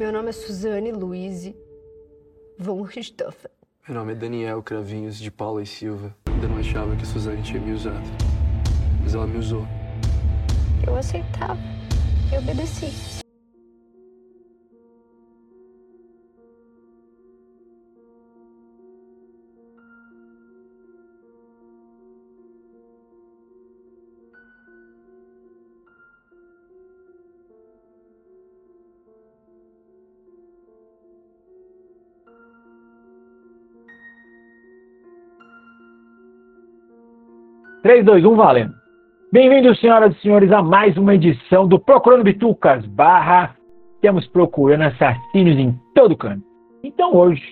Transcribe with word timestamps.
Meu 0.00 0.10
nome 0.10 0.30
é 0.30 0.32
Suzane 0.32 0.92
Luiz 0.92 1.52
von 2.56 2.80
Richthofen. 2.80 3.50
Meu 3.86 3.98
nome 3.98 4.12
é 4.12 4.14
Daniel 4.14 4.62
Cravinhos 4.62 5.18
de 5.18 5.30
Paula 5.30 5.62
e 5.62 5.66
Silva. 5.66 6.16
Ainda 6.24 6.48
não 6.48 6.56
achava 6.56 6.96
que 6.96 7.02
a 7.02 7.04
Suzane 7.04 7.42
tinha 7.42 7.60
me 7.60 7.74
usado. 7.74 8.00
Mas 9.02 9.14
ela 9.14 9.26
me 9.26 9.36
usou. 9.36 9.66
Eu 10.86 10.96
aceitava 10.96 11.60
e 12.32 12.38
obedeci. 12.38 13.19
Três, 37.90 38.04
dois, 38.04 38.24
um, 38.24 38.36
valendo. 38.36 38.72
Bem-vindos, 39.32 39.80
senhoras 39.80 40.14
e 40.14 40.20
senhores, 40.20 40.52
a 40.52 40.62
mais 40.62 40.96
uma 40.96 41.16
edição 41.16 41.66
do 41.66 41.76
Procurando 41.76 42.22
Bitucas 42.22 42.86
barra 42.86 43.56
Temos 44.00 44.28
Procurando 44.28 44.82
Assassinos 44.82 45.58
em 45.58 45.74
todo 45.92 46.16
canto. 46.16 46.40
Então 46.84 47.16
hoje, 47.16 47.42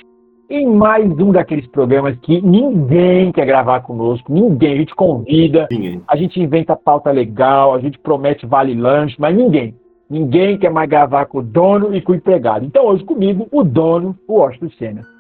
em 0.49 0.65
mais 0.65 1.11
um 1.19 1.33
daqueles 1.33 1.67
programas 1.67 2.17
que 2.21 2.41
ninguém 2.41 3.33
quer 3.33 3.47
gravar 3.47 3.81
conosco, 3.81 4.33
ninguém, 4.33 4.75
a 4.75 4.77
gente 4.77 4.95
convida, 4.95 5.67
Ninguém. 5.73 6.03
a 6.07 6.15
gente 6.15 6.41
inventa 6.41 6.77
pauta 6.77 7.11
legal, 7.11 7.75
a 7.75 7.81
gente 7.81 7.99
promete 7.99 8.47
vale 8.47 8.75
lanche, 8.75 9.17
mas 9.19 9.35
ninguém. 9.35 9.75
Ninguém 10.09 10.57
quer 10.57 10.71
mais 10.71 10.89
gravar 10.89 11.27
com 11.27 11.39
o 11.39 11.43
dono 11.43 11.93
e 11.97 12.01
com 12.01 12.13
o 12.13 12.15
empregado. 12.15 12.65
Então 12.65 12.87
hoje 12.87 13.03
comigo, 13.03 13.49
o 13.51 13.65
dono, 13.65 14.17
o 14.29 14.35
Washington 14.35 14.71
Senna. 14.79 15.18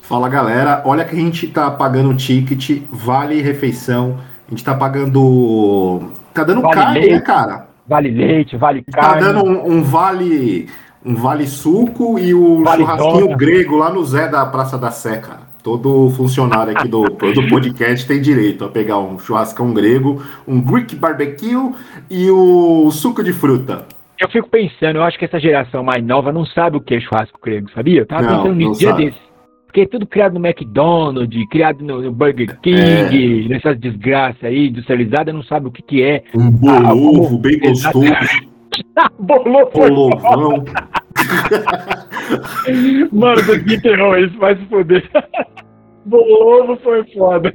Fala 0.00 0.28
galera, 0.28 0.82
olha 0.84 1.04
que 1.04 1.14
a 1.14 1.18
gente 1.18 1.46
tá 1.48 1.70
pagando 1.70 2.14
ticket, 2.16 2.82
vale 2.90 3.40
refeição, 3.40 4.18
a 4.46 4.50
gente 4.50 4.64
tá 4.64 4.74
pagando. 4.74 6.10
Tá 6.34 6.44
dando 6.44 6.60
Vale 6.62 6.74
carne, 6.74 7.00
leite. 7.00 7.12
né, 7.14 7.20
cara? 7.20 7.68
Vale 7.86 8.10
leite, 8.10 8.56
vale 8.56 8.82
Tá 8.90 9.00
carne. 9.00 9.20
dando 9.20 9.44
um, 9.44 9.72
um 9.78 9.82
vale. 9.82 10.68
Um 11.04 11.16
vale 11.16 11.48
suco 11.48 12.16
e 12.16 12.32
o 12.32 12.62
Vale 12.62 12.82
churrasquinho 12.82 13.24
dona. 13.26 13.36
grego 13.36 13.76
lá 13.76 13.90
no 13.92 14.04
Zé 14.04 14.28
da 14.28 14.46
Praça 14.46 14.78
da 14.78 14.92
Sé, 14.92 15.16
cara. 15.16 15.40
Todo 15.60 16.10
funcionário 16.10 16.76
aqui 16.76 16.86
do, 16.86 17.02
do 17.02 17.48
podcast 17.48 18.06
tem 18.06 18.20
direito 18.20 18.64
a 18.64 18.68
pegar 18.68 18.98
um 18.98 19.18
churrascão 19.18 19.74
grego, 19.74 20.22
um 20.46 20.60
Greek 20.60 20.94
barbecue 20.94 21.72
e 22.08 22.30
o 22.30 22.88
suco 22.92 23.22
de 23.24 23.32
fruta. 23.32 23.84
Eu 24.20 24.28
fico 24.28 24.48
pensando, 24.48 24.96
eu 24.96 25.02
acho 25.02 25.18
que 25.18 25.24
essa 25.24 25.40
geração 25.40 25.82
mais 25.82 26.04
nova 26.04 26.30
não 26.30 26.46
sabe 26.46 26.76
o 26.76 26.80
que 26.80 26.94
é 26.94 27.00
churrasco 27.00 27.40
grego, 27.42 27.68
sabia? 27.74 28.00
Eu 28.02 28.06
tava 28.06 28.22
Não, 28.22 28.36
pensando 28.44 28.54
nisso 28.54 28.78
dia 28.78 28.90
sabe. 28.90 29.14
Porque 29.72 29.80
é 29.80 29.86
tudo 29.86 30.06
criado 30.06 30.38
no 30.38 30.46
McDonald's, 30.46 31.48
criado 31.48 31.82
no, 31.82 32.12
Burger 32.12 32.50
É. 32.50 32.56
King, 33.08 33.48
nessas 33.48 33.78
desgraças 33.80 34.44
aí, 34.44 34.68
industrializada, 34.68 35.32
não 35.32 35.42
sabe 35.42 35.68
o 35.68 35.70
que 35.70 35.80
que 35.80 36.02
é. 36.02 36.22
Um 36.36 36.48
Ah, 36.68 36.90
bolovo 36.90 37.24
como- 37.24 37.38
bem 37.38 37.58
gostoso, 37.58 38.04
Bolou, 39.18 39.70
foi 39.72 39.88
polovão. 39.88 40.64
Mano, 43.12 43.42
você 43.42 43.58
me 43.62 43.74
enterrou 43.76 44.18
isso, 44.18 44.38
vai 44.38 44.56
se 44.56 44.64
foder. 44.66 45.08
Bolovo 46.04 46.76
foi 46.82 47.04
foda. 47.14 47.50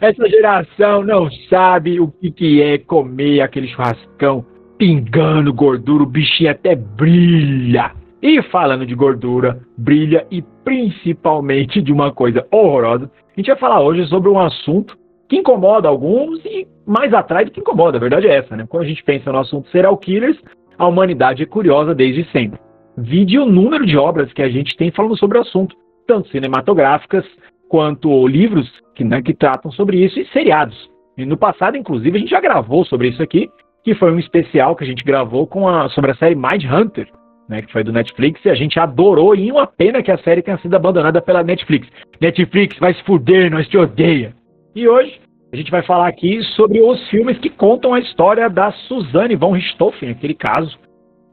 Essa 0.00 0.28
geração 0.28 1.04
não 1.04 1.30
sabe 1.48 2.00
o 2.00 2.08
que, 2.08 2.32
que 2.32 2.62
é 2.62 2.78
comer 2.78 3.42
aquele 3.42 3.68
churrascão 3.68 4.44
pingando 4.76 5.52
gordura, 5.52 6.02
o 6.02 6.06
bichinho 6.06 6.50
até 6.50 6.74
brilha. 6.74 7.92
E 8.22 8.42
falando 8.44 8.84
de 8.84 8.94
gordura, 8.94 9.60
brilha 9.78 10.26
e 10.30 10.42
principalmente 10.64 11.80
de 11.80 11.92
uma 11.92 12.12
coisa 12.12 12.46
horrorosa, 12.50 13.10
a 13.34 13.40
gente 13.40 13.46
vai 13.46 13.56
falar 13.56 13.80
hoje 13.80 14.06
sobre 14.06 14.28
um 14.28 14.38
assunto 14.38 14.96
que 15.28 15.36
incomoda 15.36 15.88
alguns 15.88 16.44
e 16.44 16.66
mais 16.86 17.14
atrás 17.14 17.46
do 17.46 17.52
que 17.52 17.60
incomoda, 17.60 17.96
a 17.96 18.00
verdade 18.00 18.26
é 18.26 18.36
essa, 18.36 18.56
né? 18.56 18.66
Quando 18.68 18.82
a 18.82 18.86
gente 18.86 19.02
pensa 19.04 19.32
no 19.32 19.38
assunto 19.38 19.70
serial 19.70 19.96
killers, 19.96 20.36
a 20.76 20.86
humanidade 20.86 21.42
é 21.42 21.46
curiosa 21.46 21.94
desde 21.94 22.24
sempre. 22.30 22.58
Vide 22.98 23.38
o 23.38 23.46
número 23.46 23.86
de 23.86 23.96
obras 23.96 24.32
que 24.32 24.42
a 24.42 24.48
gente 24.48 24.76
tem 24.76 24.90
falando 24.90 25.16
sobre 25.16 25.38
o 25.38 25.40
assunto, 25.40 25.74
tanto 26.06 26.28
cinematográficas 26.28 27.24
quanto 27.68 28.26
livros 28.26 28.68
que, 28.94 29.04
né, 29.04 29.22
que 29.22 29.32
tratam 29.32 29.70
sobre 29.70 30.04
isso 30.04 30.18
e 30.18 30.26
seriados. 30.26 30.90
E 31.16 31.24
no 31.24 31.36
passado, 31.36 31.76
inclusive, 31.76 32.16
a 32.16 32.20
gente 32.20 32.30
já 32.30 32.40
gravou 32.40 32.84
sobre 32.84 33.08
isso 33.08 33.22
aqui, 33.22 33.48
que 33.84 33.94
foi 33.94 34.12
um 34.12 34.18
especial 34.18 34.74
que 34.74 34.84
a 34.84 34.86
gente 34.86 35.04
gravou 35.04 35.46
com 35.46 35.68
a, 35.68 35.88
sobre 35.90 36.10
a 36.10 36.14
série 36.16 36.34
Mind 36.34 36.64
Hunter, 36.64 37.08
né, 37.50 37.62
que 37.62 37.72
foi 37.72 37.82
do 37.82 37.92
Netflix, 37.92 38.40
e 38.44 38.48
a 38.48 38.54
gente 38.54 38.78
adorou, 38.78 39.34
e 39.34 39.50
uma 39.50 39.66
pena 39.66 40.02
que 40.04 40.12
a 40.12 40.18
série 40.18 40.40
tenha 40.40 40.56
sido 40.58 40.72
abandonada 40.76 41.20
pela 41.20 41.42
Netflix. 41.42 41.88
Netflix, 42.20 42.78
vai 42.78 42.94
se 42.94 43.02
fuder, 43.02 43.50
nós 43.50 43.66
te 43.66 43.76
odeia. 43.76 44.32
E 44.74 44.88
hoje 44.88 45.20
a 45.52 45.56
gente 45.56 45.68
vai 45.68 45.82
falar 45.82 46.06
aqui 46.06 46.40
sobre 46.54 46.80
os 46.80 47.08
filmes 47.08 47.36
que 47.38 47.50
contam 47.50 47.92
a 47.92 47.98
história 47.98 48.48
da 48.48 48.70
Suzanne 48.70 49.34
von 49.34 49.50
Richthofen, 49.50 50.10
aquele 50.10 50.34
caso 50.34 50.78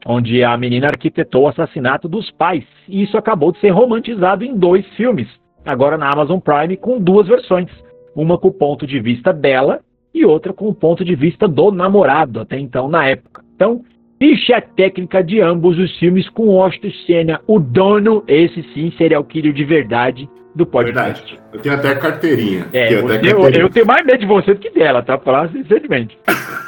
onde 0.04 0.42
a 0.42 0.56
menina 0.56 0.88
arquitetou 0.88 1.44
o 1.44 1.48
assassinato 1.48 2.08
dos 2.08 2.28
pais. 2.32 2.64
E 2.88 3.02
isso 3.04 3.16
acabou 3.16 3.52
de 3.52 3.60
ser 3.60 3.70
romantizado 3.70 4.44
em 4.44 4.56
dois 4.56 4.84
filmes, 4.96 5.28
agora 5.64 5.96
na 5.96 6.10
Amazon 6.10 6.40
Prime, 6.40 6.76
com 6.76 7.00
duas 7.00 7.28
versões. 7.28 7.70
Uma 8.16 8.36
com 8.36 8.48
o 8.48 8.52
ponto 8.52 8.88
de 8.88 8.98
vista 8.98 9.32
dela 9.32 9.80
e 10.12 10.24
outra 10.24 10.52
com 10.52 10.66
o 10.66 10.74
ponto 10.74 11.04
de 11.04 11.14
vista 11.14 11.46
do 11.46 11.70
namorado, 11.70 12.40
até 12.40 12.58
então 12.58 12.88
na 12.88 13.06
época. 13.06 13.44
Então, 13.54 13.84
fiche 14.18 14.52
a 14.52 14.60
técnica 14.60 15.22
de 15.22 15.40
ambos 15.40 15.78
os 15.78 15.96
filmes 15.98 16.28
com 16.30 16.46
Washington 16.46 16.90
Senna, 17.06 17.40
o 17.46 17.58
dono, 17.58 18.24
esse 18.26 18.62
sim, 18.74 18.92
serial 18.98 19.24
killer 19.24 19.52
de 19.52 19.64
verdade 19.64 20.28
do 20.54 20.66
podcast. 20.66 21.24
Verdade. 21.24 21.47
Eu 21.52 21.60
tenho 21.60 21.74
até 21.74 21.94
carteirinha. 21.94 22.66
É, 22.72 22.86
tenho 22.88 23.00
até 23.06 23.18
você- 23.18 23.26
eu, 23.28 23.36
carteirinha. 23.36 23.62
eu 23.64 23.70
tenho 23.70 23.86
mais 23.86 24.04
medo 24.04 24.18
de 24.18 24.26
você 24.26 24.54
do 24.54 24.60
que 24.60 24.70
dela, 24.70 25.02
tá? 25.02 25.18
Falar 25.18 25.48
sinceramente. 25.50 26.18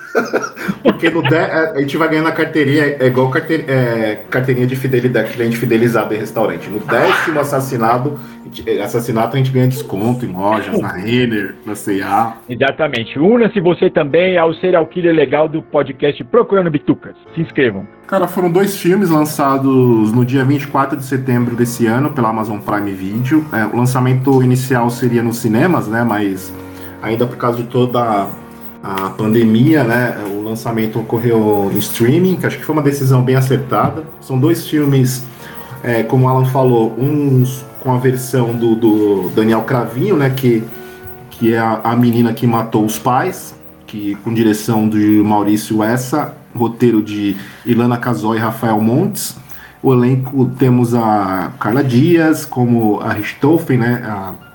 Porque 0.82 1.08
no 1.10 1.22
de- 1.22 1.34
a 1.36 1.78
gente 1.80 1.96
vai 1.96 2.08
ganhando 2.08 2.28
a 2.28 2.32
carteirinha, 2.32 2.96
é 2.98 3.06
igual 3.06 3.30
carte- 3.30 3.64
é, 3.68 4.22
carteirinha 4.28 4.66
de 4.66 4.74
fidelidade, 4.74 5.32
cliente 5.32 5.56
fidelizado 5.56 6.14
em 6.14 6.18
restaurante. 6.18 6.68
No 6.68 6.80
décimo 6.80 7.38
assassinato, 7.38 8.18
a 8.40 8.44
gente- 8.44 8.80
assassinato 8.80 9.36
a 9.36 9.38
gente 9.38 9.52
ganha 9.52 9.68
desconto 9.68 10.24
em 10.24 10.32
lojas, 10.32 10.78
na 10.80 10.88
Renner, 10.88 11.54
na 11.64 11.74
C&A. 11.74 12.34
Exatamente. 12.48 13.18
Una-se 13.18 13.60
você 13.60 13.88
também 13.88 14.36
ao 14.36 14.52
serial 14.54 14.84
killer 14.86 15.14
legal 15.14 15.48
do 15.48 15.62
podcast 15.62 16.24
Procurando 16.24 16.70
Bitucas. 16.70 17.14
Se 17.34 17.40
inscrevam. 17.40 17.86
Cara, 18.08 18.26
foram 18.26 18.50
dois 18.50 18.76
filmes 18.76 19.08
lançados 19.08 20.12
no 20.12 20.24
dia 20.24 20.44
24 20.44 20.96
de 20.96 21.04
setembro 21.04 21.54
desse 21.54 21.86
ano 21.86 22.10
pela 22.10 22.30
Amazon 22.30 22.58
Prime 22.58 22.90
Video. 22.90 23.46
É, 23.52 23.64
o 23.66 23.76
lançamento 23.76 24.42
inicial 24.42 24.69
seria 24.90 25.22
nos 25.22 25.38
cinemas, 25.38 25.86
né? 25.88 26.04
Mas 26.04 26.52
ainda 27.02 27.26
por 27.26 27.36
causa 27.36 27.58
de 27.58 27.64
toda 27.64 28.26
a, 28.82 29.10
pandemia, 29.10 29.84
né? 29.84 30.16
O 30.34 30.42
lançamento 30.42 30.98
ocorreu 30.98 31.70
no 31.72 31.78
streaming, 31.78 32.36
que 32.36 32.46
acho 32.46 32.58
que 32.58 32.64
foi 32.64 32.74
uma 32.74 32.82
decisão 32.82 33.22
bem 33.22 33.36
acertada. 33.36 34.04
São 34.20 34.38
dois 34.38 34.66
filmes, 34.66 35.24
é, 35.82 36.02
como 36.02 36.26
o 36.26 36.28
Alan 36.28 36.46
falou, 36.46 36.94
uns 36.98 37.64
com 37.80 37.92
a 37.92 37.98
versão 37.98 38.54
do, 38.54 38.74
do 38.74 39.30
Daniel 39.34 39.62
Cravinho, 39.62 40.16
né? 40.16 40.30
Que, 40.30 40.62
que 41.30 41.54
é 41.54 41.58
a, 41.58 41.80
a 41.82 41.96
menina 41.96 42.32
que 42.32 42.46
matou 42.46 42.84
os 42.84 42.98
pais, 42.98 43.54
que 43.86 44.14
com 44.16 44.32
direção 44.32 44.88
de 44.88 45.22
Maurício 45.24 45.82
Essa, 45.82 46.34
roteiro 46.54 47.02
de 47.02 47.36
Ilana 47.64 47.96
Casoy 47.96 48.36
e 48.36 48.40
Rafael 48.40 48.80
Montes. 48.80 49.36
O 49.82 49.94
elenco 49.94 50.50
temos 50.58 50.94
a 50.94 51.52
Carla 51.58 51.82
Dias, 51.82 52.44
como 52.44 53.00
a 53.00 53.12
Richthofen, 53.14 53.78
né? 53.78 54.02
A- 54.06 54.49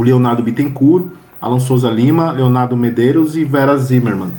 o 0.00 0.04
Leonardo 0.04 0.42
Bittencourt, 0.42 1.06
Alan 1.40 1.60
Souza 1.60 1.90
Lima, 1.90 2.32
Leonardo 2.32 2.76
Medeiros 2.76 3.36
e 3.36 3.44
Vera 3.44 3.76
Zimmerman. 3.76 4.30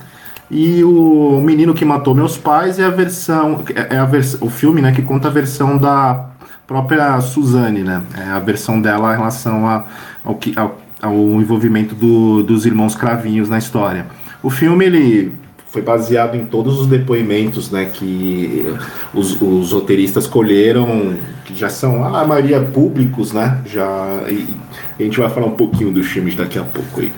E 0.51 0.83
o 0.83 1.39
Menino 1.43 1.73
que 1.73 1.85
Matou 1.85 2.15
Meus 2.15 2.37
Pais 2.37 2.79
é 2.79 2.85
a 2.85 2.89
versão, 2.89 3.61
é 3.89 3.97
a 3.97 4.05
vers 4.05 4.37
o 4.41 4.49
filme, 4.49 4.81
né, 4.81 4.91
que 4.91 5.01
conta 5.01 5.27
a 5.27 5.31
versão 5.31 5.77
da 5.77 6.25
própria 6.65 7.19
Suzane, 7.21 7.81
né? 7.83 8.01
É 8.17 8.31
a 8.31 8.39
versão 8.39 8.81
dela 8.81 9.13
em 9.13 9.17
relação 9.17 9.67
a- 9.67 9.85
ao, 10.23 10.35
que, 10.35 10.53
ao, 10.57 10.79
ao 11.01 11.15
envolvimento 11.41 11.93
do- 11.95 12.43
dos 12.43 12.65
irmãos 12.65 12.95
Cravinhos 12.95 13.47
na 13.49 13.57
história. 13.57 14.05
O 14.41 14.49
filme 14.49 14.85
ele 14.85 15.33
foi 15.69 15.81
baseado 15.81 16.35
em 16.35 16.45
todos 16.45 16.79
os 16.79 16.87
depoimentos, 16.87 17.71
né, 17.71 17.85
que 17.85 18.65
os, 19.13 19.39
os 19.39 19.71
roteiristas 19.71 20.25
colheram, 20.25 21.15
que 21.45 21.55
já 21.55 21.69
são 21.69 22.03
a 22.03 22.25
maioria 22.25 22.59
públicos, 22.59 23.33
né? 23.33 23.61
Já 23.67 24.23
a 24.27 25.03
gente 25.03 25.19
vai 25.19 25.29
falar 25.29 25.45
um 25.45 25.55
pouquinho 25.55 25.91
dos 25.91 26.07
filmes 26.07 26.35
daqui 26.35 26.57
a 26.57 26.63
pouco 26.63 27.01
aí. 27.01 27.11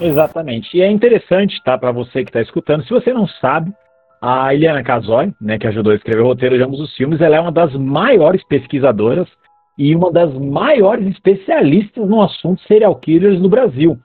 Exatamente. 0.00 0.76
E 0.76 0.82
é 0.82 0.90
interessante, 0.90 1.62
tá, 1.64 1.78
para 1.78 1.92
você 1.92 2.24
que 2.24 2.30
está 2.30 2.42
escutando, 2.42 2.84
se 2.84 2.90
você 2.90 3.12
não 3.12 3.26
sabe, 3.26 3.72
a 4.20 4.54
Eliana 4.54 4.82
Casoy, 4.82 5.32
né, 5.40 5.58
que 5.58 5.66
ajudou 5.66 5.92
a 5.92 5.96
escrever 5.96 6.22
o 6.22 6.26
roteiro 6.26 6.56
de 6.56 6.62
ambos 6.62 6.80
os 6.80 6.94
filmes, 6.94 7.20
ela 7.20 7.36
é 7.36 7.40
uma 7.40 7.52
das 7.52 7.74
maiores 7.74 8.42
pesquisadoras 8.46 9.28
e 9.78 9.94
uma 9.94 10.12
das 10.12 10.32
maiores 10.34 11.06
especialistas 11.08 12.06
no 12.06 12.22
assunto 12.22 12.60
serial 12.66 12.94
killers 12.96 13.40
no 13.40 13.48
Brasil. 13.48 13.98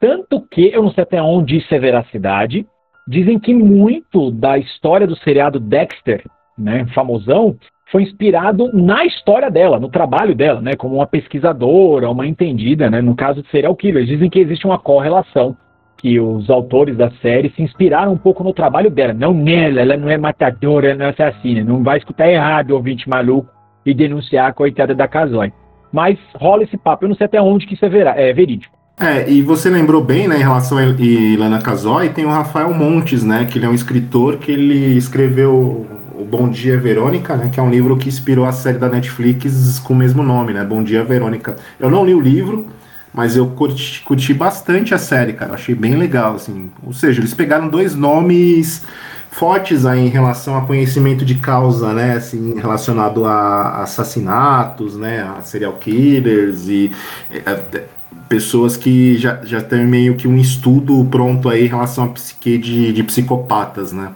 Tanto 0.00 0.40
que, 0.50 0.70
eu 0.72 0.82
não 0.82 0.92
sei 0.92 1.02
até 1.02 1.20
onde 1.20 1.58
isso 1.58 1.74
é 1.74 1.78
veracidade, 1.78 2.66
dizem 3.10 3.40
que 3.40 3.52
muito 3.52 4.30
da 4.30 4.56
história 4.56 5.04
do 5.04 5.16
seriado 5.16 5.58
Dexter, 5.58 6.22
né, 6.56 6.86
famosão, 6.94 7.56
foi 7.90 8.04
inspirado 8.04 8.70
na 8.72 9.04
história 9.04 9.50
dela, 9.50 9.80
no 9.80 9.88
trabalho 9.88 10.32
dela, 10.32 10.60
né, 10.60 10.76
como 10.76 10.94
uma 10.94 11.08
pesquisadora, 11.08 12.08
uma 12.08 12.24
entendida, 12.24 12.88
né, 12.88 13.02
no 13.02 13.16
caso 13.16 13.42
de 13.42 13.50
serial 13.50 13.74
killers. 13.74 14.06
Dizem 14.06 14.30
que 14.30 14.38
existe 14.38 14.64
uma 14.64 14.78
correlação, 14.78 15.56
que 15.98 16.20
os 16.20 16.48
autores 16.48 16.96
da 16.96 17.10
série 17.20 17.50
se 17.50 17.62
inspiraram 17.62 18.12
um 18.12 18.16
pouco 18.16 18.44
no 18.44 18.54
trabalho 18.54 18.90
dela, 18.90 19.12
não 19.12 19.34
nela, 19.34 19.80
ela 19.80 19.96
não 19.96 20.08
é 20.08 20.16
matadora, 20.16 20.90
ela 20.90 20.98
não 20.98 21.06
é 21.06 21.08
assassina, 21.08 21.64
não 21.64 21.82
vai 21.82 21.98
escutar 21.98 22.30
errado, 22.30 22.70
ouvinte 22.70 23.08
maluco, 23.08 23.50
e 23.84 23.92
denunciar 23.92 24.48
a 24.48 24.52
coitada 24.52 24.94
da 24.94 25.08
Casói. 25.08 25.52
Mas 25.92 26.16
rola 26.36 26.62
esse 26.62 26.78
papo, 26.78 27.04
eu 27.04 27.08
não 27.08 27.16
sei 27.16 27.26
até 27.26 27.42
onde 27.42 27.66
que 27.66 27.74
isso 27.74 27.84
é, 27.84 28.30
é 28.30 28.32
verídico. 28.32 28.79
É, 29.02 29.30
e 29.30 29.40
você 29.40 29.70
lembrou 29.70 30.04
bem, 30.04 30.28
né, 30.28 30.36
em 30.36 30.42
relação 30.42 30.76
a 30.76 30.84
Ilana 30.84 31.58
Casoy, 31.58 32.10
tem 32.10 32.26
o 32.26 32.28
Rafael 32.28 32.74
Montes, 32.74 33.22
né, 33.22 33.46
que 33.46 33.56
ele 33.56 33.64
é 33.64 33.68
um 33.70 33.74
escritor 33.74 34.36
que 34.36 34.52
ele 34.52 34.94
escreveu 34.94 35.86
o 36.14 36.22
Bom 36.22 36.50
Dia 36.50 36.78
Verônica, 36.78 37.34
né, 37.34 37.48
que 37.50 37.58
é 37.58 37.62
um 37.62 37.70
livro 37.70 37.96
que 37.96 38.10
inspirou 38.10 38.44
a 38.44 38.52
série 38.52 38.76
da 38.76 38.90
Netflix 38.90 39.78
com 39.78 39.94
o 39.94 39.96
mesmo 39.96 40.22
nome, 40.22 40.52
né, 40.52 40.62
Bom 40.64 40.82
Dia 40.82 41.02
Verônica. 41.02 41.56
Eu 41.78 41.88
não 41.90 42.04
li 42.04 42.14
o 42.14 42.20
livro, 42.20 42.66
mas 43.10 43.38
eu 43.38 43.46
curti, 43.46 44.02
curti 44.02 44.34
bastante 44.34 44.94
a 44.94 44.98
série, 44.98 45.32
cara, 45.32 45.54
achei 45.54 45.74
bem 45.74 45.96
legal, 45.96 46.34
assim. 46.34 46.70
Ou 46.84 46.92
seja, 46.92 47.22
eles 47.22 47.32
pegaram 47.32 47.70
dois 47.70 47.94
nomes 47.94 48.84
fortes 49.30 49.86
aí 49.86 50.00
em 50.00 50.10
relação 50.10 50.58
a 50.58 50.66
conhecimento 50.66 51.24
de 51.24 51.36
causa, 51.36 51.94
né, 51.94 52.16
assim, 52.16 52.54
relacionado 52.60 53.24
a 53.24 53.80
assassinatos, 53.80 54.94
né, 54.94 55.22
a 55.22 55.40
serial 55.40 55.72
killers 55.78 56.68
e 56.68 56.92
é, 57.32 57.38
é, 57.48 57.84
pessoas 58.28 58.76
que 58.76 59.16
já, 59.16 59.44
já 59.44 59.60
têm 59.60 59.86
meio 59.86 60.16
que 60.16 60.28
um 60.28 60.36
estudo 60.36 61.04
pronto 61.10 61.48
aí 61.48 61.64
em 61.64 61.68
relação 61.68 62.04
à 62.04 62.08
psique 62.08 62.58
de, 62.58 62.92
de 62.92 63.02
psicopatas, 63.02 63.92
né. 63.92 64.12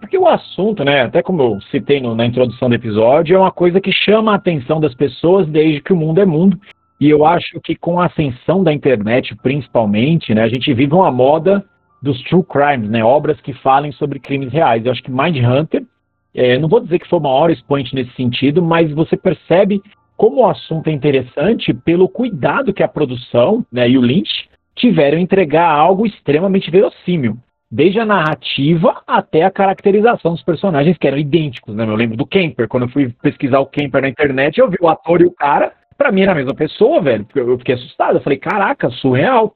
Porque 0.00 0.16
o 0.16 0.26
assunto, 0.26 0.82
né, 0.82 1.02
até 1.02 1.22
como 1.22 1.42
eu 1.42 1.60
citei 1.70 2.00
no, 2.00 2.14
na 2.14 2.26
introdução 2.26 2.68
do 2.68 2.74
episódio, 2.74 3.36
é 3.36 3.38
uma 3.38 3.52
coisa 3.52 3.80
que 3.80 3.92
chama 3.92 4.32
a 4.32 4.36
atenção 4.36 4.80
das 4.80 4.94
pessoas 4.94 5.46
desde 5.46 5.80
que 5.82 5.92
o 5.92 5.96
mundo 5.96 6.20
é 6.20 6.24
mundo. 6.24 6.58
E 6.98 7.08
eu 7.08 7.24
acho 7.24 7.60
que 7.60 7.76
com 7.76 8.00
a 8.00 8.06
ascensão 8.06 8.64
da 8.64 8.72
internet, 8.72 9.36
principalmente, 9.42 10.34
né, 10.34 10.42
a 10.42 10.48
gente 10.48 10.72
vive 10.74 10.94
uma 10.94 11.10
moda 11.10 11.64
dos 12.02 12.20
true 12.24 12.42
crimes, 12.42 12.90
né, 12.90 13.04
obras 13.04 13.40
que 13.40 13.52
falem 13.52 13.92
sobre 13.92 14.18
crimes 14.18 14.52
reais. 14.52 14.84
Eu 14.84 14.92
acho 14.92 15.02
que 15.02 15.10
Mindhunter, 15.10 15.84
é, 16.34 16.58
não 16.58 16.68
vou 16.68 16.80
dizer 16.80 16.98
que 16.98 17.08
foi 17.08 17.18
o 17.18 17.22
maior 17.22 17.50
expoente 17.50 17.94
nesse 17.94 18.12
sentido, 18.12 18.62
mas 18.62 18.90
você 18.92 19.16
percebe 19.16 19.82
como 20.20 20.42
o 20.42 20.46
assunto 20.46 20.88
é 20.88 20.92
interessante 20.92 21.72
pelo 21.72 22.06
cuidado 22.06 22.74
que 22.74 22.82
a 22.82 22.88
produção 22.88 23.64
né, 23.72 23.88
e 23.88 23.96
o 23.96 24.02
Lynch 24.02 24.50
tiveram 24.76 25.16
em 25.16 25.22
entregar 25.22 25.70
algo 25.70 26.04
extremamente 26.04 26.70
verossímil 26.70 27.38
desde 27.70 28.00
a 28.00 28.04
narrativa 28.04 29.00
até 29.06 29.44
a 29.44 29.50
caracterização 29.50 30.32
dos 30.32 30.42
personagens 30.42 30.98
que 30.98 31.08
eram 31.08 31.16
idênticos, 31.16 31.74
né? 31.74 31.84
Eu 31.84 31.94
lembro 31.94 32.18
do 32.18 32.26
Kemper, 32.26 32.68
quando 32.68 32.82
eu 32.82 32.90
fui 32.90 33.08
pesquisar 33.22 33.60
o 33.60 33.66
Kemper 33.66 34.02
na 34.02 34.10
internet, 34.10 34.58
eu 34.58 34.68
vi 34.68 34.76
o 34.82 34.88
ator 34.88 35.22
e 35.22 35.24
o 35.24 35.30
cara, 35.30 35.72
para 35.96 36.12
mim 36.12 36.20
era 36.20 36.32
a 36.32 36.34
mesma 36.34 36.54
pessoa, 36.54 37.00
velho. 37.00 37.26
Eu 37.34 37.56
fiquei 37.56 37.76
assustado, 37.76 38.16
eu 38.16 38.22
falei, 38.22 38.38
caraca, 38.38 38.90
surreal. 38.90 39.54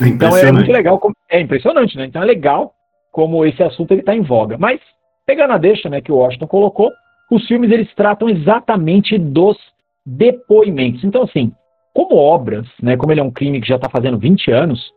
É 0.00 0.06
então 0.06 0.36
é 0.36 0.52
muito 0.52 0.70
legal, 0.70 0.96
como... 1.00 1.16
é 1.28 1.40
impressionante, 1.40 1.96
né? 1.96 2.04
Então 2.04 2.22
é 2.22 2.24
legal 2.24 2.72
como 3.10 3.44
esse 3.44 3.60
assunto 3.64 3.90
ele 3.90 4.02
tá 4.04 4.14
em 4.14 4.22
voga. 4.22 4.56
Mas 4.58 4.80
pegando 5.26 5.54
a 5.54 5.58
deixa, 5.58 5.88
né, 5.88 6.00
que 6.00 6.12
o 6.12 6.18
Washington 6.18 6.46
colocou, 6.46 6.92
os 7.32 7.44
filmes 7.48 7.72
eles 7.72 7.92
tratam 7.96 8.28
exatamente 8.28 9.18
dos 9.18 9.58
depoimentos. 10.04 11.02
Então 11.04 11.22
assim, 11.22 11.52
como 11.94 12.16
obras, 12.16 12.66
né, 12.82 12.96
como 12.96 13.12
ele 13.12 13.20
é 13.20 13.24
um 13.24 13.30
crime 13.30 13.60
que 13.60 13.68
já 13.68 13.76
está 13.76 13.88
fazendo 13.88 14.18
20 14.18 14.50
anos, 14.50 14.92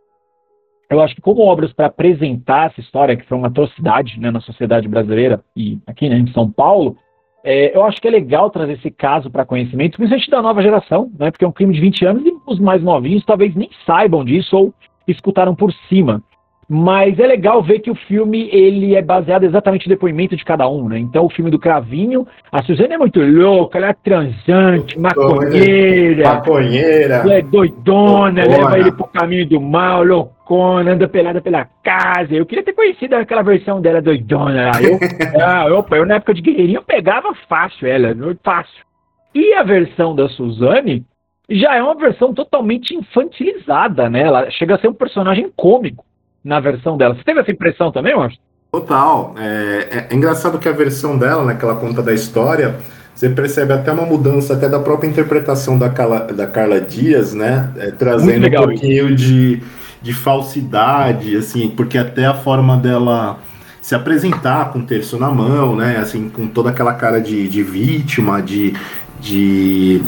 eu 0.90 1.02
acho 1.02 1.16
que 1.16 1.22
como 1.22 1.42
obras 1.42 1.74
para 1.74 1.88
apresentar 1.88 2.72
essa 2.72 2.80
história, 2.80 3.16
que 3.16 3.26
foi 3.26 3.38
uma 3.38 3.48
atrocidade 3.48 4.20
né, 4.20 4.32
na 4.32 4.40
sociedade 4.40 4.88
brasileira 4.88 5.42
e 5.56 5.78
aqui 5.86 6.10
né, 6.10 6.18
em 6.18 6.32
São 6.32 6.50
Paulo, 6.50 6.98
é, 7.44 7.76
eu 7.76 7.84
acho 7.84 8.02
que 8.02 8.08
é 8.08 8.12
legal 8.12 8.50
trazer 8.50 8.74
esse 8.74 8.90
caso 8.90 9.30
para 9.30 9.46
conhecimento, 9.46 9.98
principalmente 9.98 10.30
da 10.30 10.42
nova 10.42 10.62
geração, 10.62 11.12
né, 11.20 11.30
porque 11.30 11.46
é 11.46 11.48
um 11.48 11.52
crime 11.52 11.74
de 11.74 11.82
20 11.82 12.06
anos 12.06 12.26
e 12.26 12.34
os 12.46 12.60
mais 12.60 12.82
novinhos 12.82 13.26
talvez 13.26 13.54
nem 13.56 13.70
saibam 13.86 14.24
disso 14.24 14.58
ou 14.58 14.74
escutaram 15.08 15.56
por 15.56 15.72
cima. 15.90 16.24
Mas 16.70 17.18
é 17.18 17.26
legal 17.26 17.64
ver 17.64 17.80
que 17.80 17.90
o 17.90 17.96
filme 17.96 18.50
ele 18.52 18.94
é 18.94 19.02
baseado 19.02 19.46
exatamente 19.46 19.88
no 19.88 19.96
depoimento 19.96 20.36
de 20.36 20.44
cada 20.44 20.68
um, 20.68 20.90
né? 20.90 21.00
Então 21.00 21.26
o 21.26 21.30
filme 21.30 21.50
do 21.50 21.58
Cravinho, 21.58 22.28
a 22.52 22.62
Suzane 22.62 22.94
é 22.94 22.98
muito 22.98 23.22
louca, 23.22 23.78
ela 23.78 23.88
é 23.88 23.94
transante, 23.94 25.00
maconheira, 25.00 26.34
maconheira, 26.34 27.24
é 27.30 27.42
doidona, 27.42 28.44
leva 28.44 28.80
ele 28.80 28.92
pro 28.92 29.08
caminho 29.08 29.48
do 29.48 29.62
mal, 29.62 30.04
loucona, 30.04 30.92
anda 30.92 31.08
pelada 31.08 31.40
pela 31.40 31.66
casa. 31.82 32.34
Eu 32.34 32.46
queria 32.46 32.66
ter 32.66 32.74
conhecido 32.74 33.14
aquela 33.14 33.44
versão 33.44 33.80
dela 33.80 34.02
doidona. 34.02 34.72
Eu, 34.82 35.00
ah, 35.42 35.74
opa, 35.74 35.96
eu 35.96 36.06
na 36.06 36.16
época 36.16 36.34
de 36.34 36.42
guerreirinho 36.42 36.84
pegava 36.84 37.34
fácil 37.48 37.88
ela, 37.88 38.14
fácil. 38.44 38.86
E 39.34 39.54
a 39.54 39.64
versão 39.64 40.14
da 40.14 40.28
Suzane 40.28 41.06
já 41.50 41.76
é 41.76 41.82
uma 41.82 41.96
versão 41.96 42.34
totalmente 42.34 42.94
infantilizada, 42.94 44.10
né? 44.10 44.24
Ela 44.24 44.50
chega 44.52 44.76
a 44.76 44.80
ser 44.80 44.90
um 44.90 44.94
personagem 44.94 45.50
cômico 45.56 46.07
na 46.48 46.62
versão 46.62 46.98
dela. 46.98 47.14
Você 47.14 47.24
teve 47.24 47.42
essa 47.42 47.52
impressão 47.52 47.92
também, 47.92 48.14
eu 48.14 48.22
acho? 48.22 48.38
Total. 48.72 49.36
É, 49.38 49.88
é, 49.92 50.08
é, 50.10 50.16
engraçado 50.16 50.58
que 50.58 50.70
a 50.70 50.72
versão 50.72 51.18
dela, 51.18 51.44
né, 51.44 51.56
que 51.56 51.66
ela 51.66 51.76
conta 51.76 52.02
da 52.02 52.14
história, 52.14 52.78
você 53.14 53.30
percebe 53.30 53.74
até 53.74 53.92
uma 53.92 54.06
mudança 54.06 54.54
até 54.54 54.70
da 54.70 54.80
própria 54.80 55.10
interpretação 55.10 55.78
da 55.78 55.90
Carla, 55.90 56.20
da 56.22 56.48
Carla 56.48 56.80
Dias, 56.80 57.34
né? 57.34 57.70
É, 57.78 57.92
trazendo 57.92 58.48
um 58.48 58.52
pouquinho 58.52 59.14
de, 59.14 59.62
de 60.02 60.14
falsidade, 60.14 61.36
assim, 61.36 61.70
porque 61.70 61.98
até 61.98 62.26
a 62.26 62.34
forma 62.34 62.78
dela 62.78 63.40
se 63.82 63.96
apresentar 63.96 64.72
com 64.72 64.80
o 64.80 64.84
terço 64.84 65.18
na 65.18 65.30
mão, 65.30 65.76
né? 65.76 65.98
Assim, 65.98 66.30
com 66.30 66.48
toda 66.48 66.70
aquela 66.70 66.94
cara 66.94 67.20
de, 67.20 67.48
de 67.48 67.64
vítima, 67.64 68.42
de, 68.42 68.74
de 69.20 70.02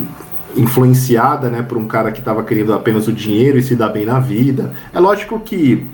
influenciada, 0.56 1.50
né, 1.50 1.62
por 1.62 1.78
um 1.78 1.88
cara 1.88 2.12
que 2.12 2.20
estava 2.20 2.44
querendo 2.44 2.74
apenas 2.74 3.08
o 3.08 3.14
dinheiro 3.14 3.58
e 3.58 3.64
se 3.64 3.76
dar 3.76 3.90
bem 3.90 4.06
na 4.06 4.20
vida. 4.20 4.74
É 4.94 5.00
lógico 5.00 5.40
que 5.40 5.88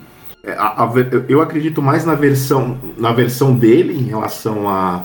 a, 0.57 0.83
a, 0.83 0.93
eu 1.27 1.41
acredito 1.41 1.81
mais 1.81 2.05
na 2.05 2.15
versão, 2.15 2.77
na 2.97 3.11
versão 3.11 3.55
dele 3.55 3.97
em 3.97 4.03
relação 4.03 4.69
a, 4.69 5.03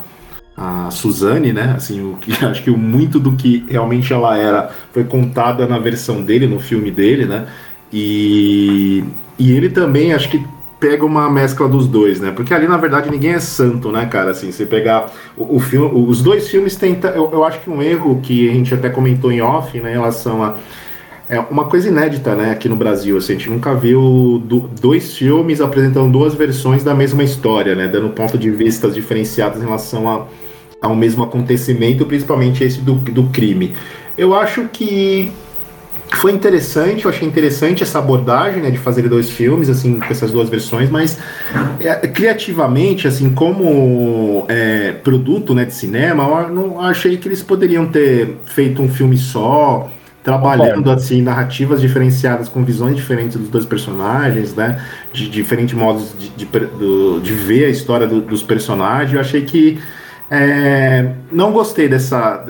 a 0.57 0.91
Suzane, 0.91 1.53
né? 1.53 1.75
Assim, 1.77 2.03
o 2.03 2.17
que 2.17 2.33
acho 2.45 2.63
que 2.63 2.71
muito 2.71 3.19
do 3.19 3.33
que 3.33 3.65
realmente 3.69 4.13
ela 4.13 4.37
era 4.37 4.71
foi 4.93 5.05
contada 5.05 5.67
na 5.67 5.79
versão 5.79 6.23
dele, 6.23 6.47
no 6.47 6.61
filme 6.61 6.91
dele, 6.91 7.25
né? 7.25 7.47
E, 7.93 9.03
e 9.39 9.53
ele 9.53 9.71
também 9.71 10.13
acho 10.13 10.29
que 10.29 10.45
pega 10.79 11.05
uma 11.05 11.31
mescla 11.31 11.69
dos 11.69 11.87
dois, 11.87 12.21
né? 12.21 12.31
Porque 12.31 12.55
ali 12.55 12.67
na 12.67 12.77
verdade 12.77 13.11
ninguém 13.11 13.33
é 13.33 13.41
santo, 13.41 13.93
né, 13.93 14.07
cara? 14.07 14.31
Assim, 14.31 14.51
você 14.51 14.65
pegar 14.65 15.13
o, 15.37 15.57
o 15.57 15.61
filme, 15.61 15.91
os 15.93 16.23
dois 16.23 16.49
filmes 16.49 16.77
tentam, 16.77 17.11
eu, 17.11 17.31
eu 17.33 17.45
acho 17.45 17.61
que 17.61 17.69
um 17.69 17.83
erro 17.83 18.21
que 18.23 18.49
a 18.49 18.53
gente 18.53 18.73
até 18.73 18.89
comentou 18.89 19.31
em 19.31 19.43
off, 19.43 19.79
né, 19.79 19.91
em 19.91 19.95
relação 19.95 20.43
a 20.43 20.57
é 21.31 21.39
uma 21.39 21.67
coisa 21.67 21.89
inédita, 21.89 22.35
né, 22.35 22.51
aqui 22.51 22.69
no 22.69 22.75
Brasil. 22.75 23.17
Assim, 23.17 23.35
a 23.35 23.37
gente 23.37 23.49
nunca 23.49 23.73
viu 23.73 24.43
do, 24.45 24.69
dois 24.81 25.17
filmes 25.17 25.61
apresentando 25.61 26.11
duas 26.11 26.35
versões 26.35 26.83
da 26.83 26.93
mesma 26.93 27.23
história, 27.23 27.77
né, 27.77 27.87
dando 27.87 28.09
ponto 28.09 28.37
de 28.37 28.51
vista 28.51 28.91
diferenciados 28.91 29.63
em 29.63 29.65
relação 29.65 30.09
a, 30.09 30.27
ao 30.83 30.97
mesmo 30.97 31.23
acontecimento, 31.23 32.05
principalmente 32.05 32.65
esse 32.65 32.81
do, 32.81 32.95
do 32.95 33.25
crime. 33.29 33.77
Eu 34.19 34.35
acho 34.35 34.69
que 34.73 35.31
foi 36.15 36.33
interessante, 36.33 37.05
eu 37.05 37.11
achei 37.13 37.29
interessante 37.29 37.85
essa 37.85 38.01
abordagem, 38.01 38.61
né, 38.61 38.71
de 38.73 38.79
fazer 38.79 39.09
dois 39.09 39.31
filmes, 39.31 39.71
assim, 39.71 40.01
com 40.01 40.07
essas 40.07 40.33
duas 40.33 40.49
versões, 40.49 40.91
mas 40.91 41.17
é, 41.79 41.95
criativamente, 42.09 43.07
assim, 43.07 43.31
como 43.31 44.47
é, 44.49 44.91
produto, 45.05 45.55
né, 45.55 45.65
de 45.65 45.75
cinema, 45.75 46.25
eu 46.49 46.53
não 46.53 46.81
achei 46.81 47.17
que 47.17 47.29
eles 47.29 47.41
poderiam 47.41 47.87
ter 47.87 48.37
feito 48.47 48.83
um 48.83 48.89
filme 48.89 49.17
só, 49.17 49.89
trabalhando 50.23 50.91
assim 50.91 51.23
narrativas 51.23 51.81
diferenciadas 51.81 52.49
com 52.49 52.63
visões 52.63 52.97
diferentes 52.97 53.37
dos 53.37 53.49
dois 53.49 53.65
personagens, 53.65 54.55
né? 54.55 54.85
De 55.13 55.29
diferentes 55.29 55.75
modos 55.75 56.15
de, 56.19 56.29
de, 56.31 56.47
de, 56.47 57.35
ver 57.35 57.65
a 57.65 57.69
história 57.69 58.07
do, 58.07 58.21
dos 58.21 58.43
personagens. 58.43 59.15
Eu 59.15 59.21
achei 59.21 59.43
que 59.43 59.79
é, 60.31 61.13
não 61.33 61.53
gostei 61.53 61.89
dessa, 61.89 62.47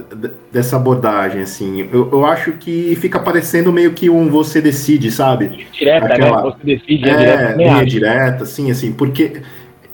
dessa 0.52 0.76
abordagem, 0.76 1.40
assim. 1.40 1.88
Eu, 1.92 2.10
eu 2.12 2.26
acho 2.26 2.52
que 2.52 2.94
fica 2.96 3.18
parecendo 3.18 3.72
meio 3.72 3.92
que 3.92 4.10
um 4.10 4.28
você 4.28 4.60
decide, 4.60 5.10
sabe? 5.10 5.66
Direta, 5.72 6.08
né? 6.08 6.14
Aquela, 6.14 6.42
né? 6.42 6.50
Você 6.50 6.76
decide, 6.76 7.08
é, 7.08 7.52
é 7.52 7.56
linha 7.56 7.86
direta, 7.86 8.42
assim, 8.42 8.70
assim, 8.70 8.92
porque 8.92 9.40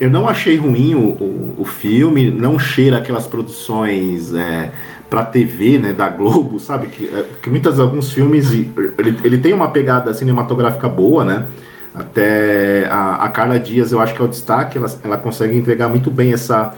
eu 0.00 0.10
não 0.10 0.28
achei 0.28 0.56
ruim 0.56 0.94
o, 0.94 1.10
o, 1.10 1.54
o 1.58 1.64
filme, 1.64 2.30
não 2.30 2.58
cheira 2.58 2.98
aquelas 2.98 3.26
produções. 3.26 4.34
É, 4.34 4.70
para 5.08 5.24
TV, 5.24 5.78
né, 5.78 5.92
da 5.92 6.08
Globo, 6.08 6.58
sabe? 6.58 6.88
Que, 6.88 7.06
é, 7.06 7.24
que 7.42 7.48
muitas 7.50 7.78
alguns 7.78 8.10
filmes 8.12 8.50
ele, 8.50 9.18
ele 9.24 9.38
tem 9.38 9.52
uma 9.52 9.68
pegada 9.68 10.12
cinematográfica 10.12 10.88
boa, 10.88 11.24
né? 11.24 11.46
Até 11.94 12.86
a, 12.90 13.24
a 13.24 13.28
Carla 13.28 13.58
Dias, 13.58 13.90
eu 13.90 14.00
acho 14.00 14.14
que 14.14 14.20
é 14.20 14.24
o 14.24 14.28
destaque, 14.28 14.76
ela, 14.76 14.88
ela 15.02 15.16
consegue 15.16 15.56
entregar 15.56 15.88
muito 15.88 16.10
bem 16.10 16.32
essa, 16.32 16.74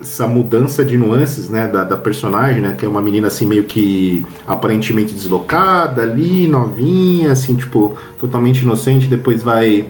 essa 0.00 0.26
mudança 0.26 0.84
de 0.84 0.96
nuances, 0.96 1.48
né, 1.48 1.66
da, 1.66 1.84
da 1.84 1.96
personagem, 1.96 2.60
né, 2.60 2.74
que 2.78 2.84
é 2.84 2.88
uma 2.88 3.00
menina 3.00 3.28
assim 3.28 3.46
meio 3.46 3.64
que 3.64 4.24
aparentemente 4.46 5.14
deslocada 5.14 6.02
ali, 6.02 6.46
novinha, 6.46 7.32
assim, 7.32 7.56
tipo, 7.56 7.96
totalmente 8.18 8.62
inocente, 8.62 9.06
depois 9.06 9.42
vai 9.42 9.86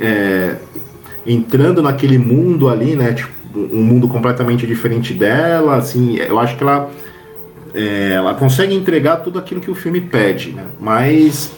é, 0.00 0.56
entrando 1.26 1.82
naquele 1.82 2.18
mundo 2.18 2.68
ali, 2.68 2.94
né, 2.94 3.14
tipo, 3.14 3.35
um 3.56 3.82
mundo 3.82 4.08
completamente 4.08 4.66
diferente 4.66 5.14
dela, 5.14 5.76
assim, 5.76 6.16
eu 6.16 6.38
acho 6.38 6.56
que 6.56 6.62
ela 6.62 6.90
é, 7.74 8.12
ela 8.12 8.34
consegue 8.34 8.74
entregar 8.74 9.16
tudo 9.16 9.38
aquilo 9.38 9.60
que 9.60 9.70
o 9.70 9.74
filme 9.74 10.00
pede, 10.00 10.52
né? 10.52 10.64
Mas 10.80 11.52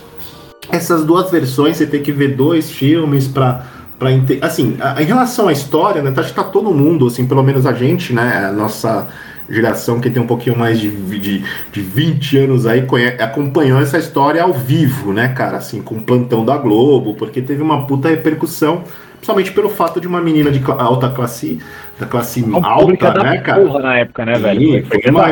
essas 0.71 1.05
duas 1.05 1.31
versões 1.31 1.76
você 1.76 1.87
tem 1.87 2.02
que 2.02 2.12
ver 2.12 2.37
dois 2.37 2.71
filmes 2.71 3.26
para 3.26 3.64
para 3.99 4.11
assim, 4.43 4.76
a, 4.81 5.02
em 5.02 5.05
relação 5.05 5.49
à 5.49 5.52
história, 5.52 6.00
né, 6.00 6.12
acho 6.17 6.28
que 6.28 6.35
tá 6.37 6.45
todo 6.45 6.71
mundo, 6.73 7.09
assim, 7.09 7.26
pelo 7.26 7.43
menos 7.43 7.67
a 7.67 7.73
gente, 7.73 8.12
né, 8.12 8.47
a 8.47 8.52
nossa 8.52 9.09
geração 9.50 9.99
que 9.99 10.09
tem 10.09 10.23
um 10.23 10.26
pouquinho 10.26 10.57
mais 10.57 10.78
de, 10.78 10.88
de, 10.90 11.45
de 11.73 11.81
20 11.81 12.38
anos 12.38 12.67
aí, 12.67 12.87
acompanhou 13.19 13.81
essa 13.81 13.99
história 13.99 14.43
ao 14.43 14.52
vivo, 14.52 15.12
né, 15.12 15.28
cara, 15.28 15.57
assim, 15.57 15.83
com 15.83 15.97
o 15.97 16.00
plantão 16.00 16.45
da 16.45 16.57
Globo, 16.57 17.14
porque 17.14 17.43
teve 17.43 17.61
uma 17.61 17.87
puta 17.87 18.09
repercussão, 18.09 18.85
principalmente 19.18 19.52
pelo 19.52 19.68
fato 19.68 20.00
de 20.00 20.06
uma 20.06 20.20
menina 20.20 20.50
de 20.50 20.62
alta 20.66 21.10
classe, 21.10 21.58
da 21.98 22.06
classe 22.06 22.44
alta, 22.62 23.22
né, 23.22 23.38
cara? 23.38 23.62
Porra 23.62 23.80
na 23.80 23.98
época, 23.98 24.25
né, 24.25 24.38
velho? 24.38 24.87
Foi, 24.87 25.02
foi 25.02 25.10
uma. 25.10 25.26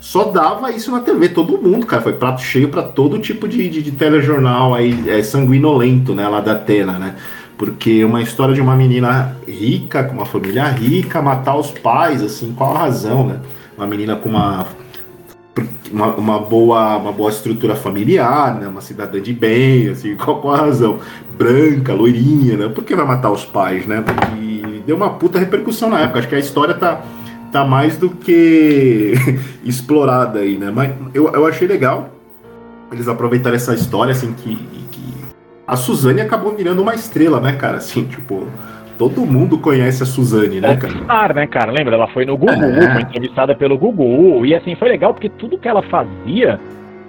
Só 0.00 0.24
dava 0.24 0.70
isso 0.70 0.90
na 0.90 1.00
TV, 1.00 1.28
todo 1.28 1.58
mundo, 1.58 1.86
cara, 1.86 2.02
foi 2.02 2.12
prato 2.12 2.40
cheio 2.40 2.68
para 2.68 2.82
todo 2.82 3.18
tipo 3.18 3.48
de, 3.48 3.68
de, 3.68 3.82
de 3.82 3.90
telejornal 3.92 4.74
aí, 4.74 5.04
é, 5.08 5.22
sanguinolento, 5.22 6.14
né, 6.14 6.26
lá 6.28 6.40
da 6.40 6.52
Atena, 6.52 6.98
né? 6.98 7.14
Porque 7.58 8.04
uma 8.04 8.22
história 8.22 8.54
de 8.54 8.60
uma 8.60 8.76
menina 8.76 9.36
rica, 9.46 10.04
com 10.04 10.14
uma 10.14 10.26
família 10.26 10.64
rica, 10.64 11.22
matar 11.22 11.56
os 11.56 11.70
pais, 11.70 12.22
assim, 12.22 12.52
qual 12.54 12.76
a 12.76 12.80
razão, 12.80 13.26
né? 13.26 13.40
Uma 13.76 13.86
menina 13.86 14.16
com 14.16 14.28
uma, 14.28 14.66
uma, 15.92 16.14
uma 16.14 16.38
boa, 16.38 16.96
uma 16.96 17.12
boa 17.12 17.30
estrutura 17.30 17.74
familiar, 17.74 18.58
né? 18.58 18.68
Uma 18.68 18.80
cidadã 18.80 19.20
de 19.20 19.32
bem, 19.32 19.88
assim, 19.88 20.16
qual, 20.18 20.40
qual 20.40 20.54
a 20.54 20.58
razão? 20.58 20.98
Branca, 21.36 21.92
loirinha, 21.92 22.56
né? 22.56 22.68
Por 22.68 22.84
que 22.84 22.94
vai 22.94 23.06
matar 23.06 23.30
os 23.30 23.44
pais, 23.44 23.86
né? 23.86 24.04
E 24.38 24.82
deu 24.86 24.96
uma 24.96 25.10
puta 25.10 25.38
repercussão 25.38 25.90
na 25.90 26.00
época. 26.00 26.20
Acho 26.20 26.28
que 26.28 26.34
a 26.34 26.38
história 26.38 26.74
tá, 26.74 27.02
tá 27.52 27.64
mais 27.64 27.96
do 27.96 28.10
que 28.10 29.14
explorada 29.64 30.40
aí, 30.40 30.56
né? 30.56 30.70
Mas 30.74 30.92
eu, 31.12 31.28
eu 31.32 31.46
achei 31.46 31.66
legal 31.68 32.12
eles 32.92 33.08
aproveitaram 33.08 33.56
essa 33.56 33.74
história, 33.74 34.12
assim, 34.12 34.32
que 34.32 34.56
a 35.66 35.76
Suzane 35.76 36.20
acabou 36.20 36.54
virando 36.54 36.80
uma 36.82 36.94
estrela, 36.94 37.40
né, 37.40 37.52
cara? 37.52 37.78
Assim, 37.78 38.04
tipo, 38.04 38.46
todo 38.98 39.26
mundo 39.26 39.58
conhece 39.58 40.02
a 40.02 40.06
Suzane, 40.06 40.60
né, 40.60 40.76
cara? 40.76 40.94
Star, 41.04 41.34
né, 41.34 41.46
cara? 41.46 41.72
Lembra? 41.72 41.94
Ela 41.94 42.08
foi 42.08 42.24
no 42.24 42.36
Gugu, 42.36 42.52
é. 42.52 42.92
foi 42.92 43.02
entrevistada 43.02 43.54
pelo 43.54 43.78
Gugu. 43.78 44.44
E 44.46 44.54
assim, 44.54 44.74
foi 44.74 44.88
legal 44.88 45.12
porque 45.12 45.28
tudo 45.28 45.58
que 45.58 45.68
ela 45.68 45.82
fazia 45.82 46.58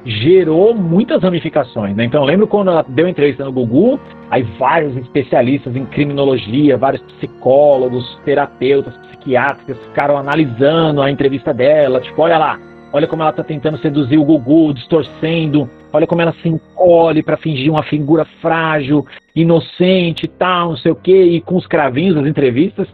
gerou 0.05 0.73
muitas 0.73 1.21
ramificações, 1.21 1.95
né? 1.95 2.05
Então, 2.05 2.23
lembro 2.23 2.47
quando 2.47 2.69
ela 2.69 2.85
deu 2.87 3.07
entrevista 3.07 3.43
no 3.43 3.51
Gugu, 3.51 3.99
aí 4.29 4.43
vários 4.57 4.95
especialistas 4.95 5.75
em 5.75 5.85
criminologia, 5.85 6.77
vários 6.77 7.01
psicólogos, 7.01 8.17
terapeutas, 8.23 8.95
psiquiatras 8.97 9.77
ficaram 9.87 10.17
analisando 10.17 11.01
a 11.01 11.11
entrevista 11.11 11.53
dela, 11.53 11.99
tipo, 11.99 12.21
olha 12.21 12.37
lá, 12.37 12.57
olha 12.93 13.07
como 13.07 13.21
ela 13.21 13.33
tá 13.33 13.43
tentando 13.43 13.77
seduzir 13.79 14.17
o 14.17 14.25
Gugu, 14.25 14.73
distorcendo 14.73 15.69
Olha 15.97 16.05
como 16.05 16.21
ela 16.21 16.33
se 16.41 16.49
encolhe 16.49 17.23
para 17.23 17.37
fingir 17.37 17.71
uma 17.71 17.83
figura 17.83 18.25
frágil, 18.41 19.05
inocente 19.35 20.25
e 20.25 20.27
tal, 20.27 20.69
não 20.69 20.77
sei 20.77 20.91
o 20.91 20.95
quê. 20.95 21.23
E 21.23 21.41
com 21.41 21.55
os 21.55 21.65
cravinhos 21.65 22.15
das 22.15 22.27
entrevistas, 22.27 22.87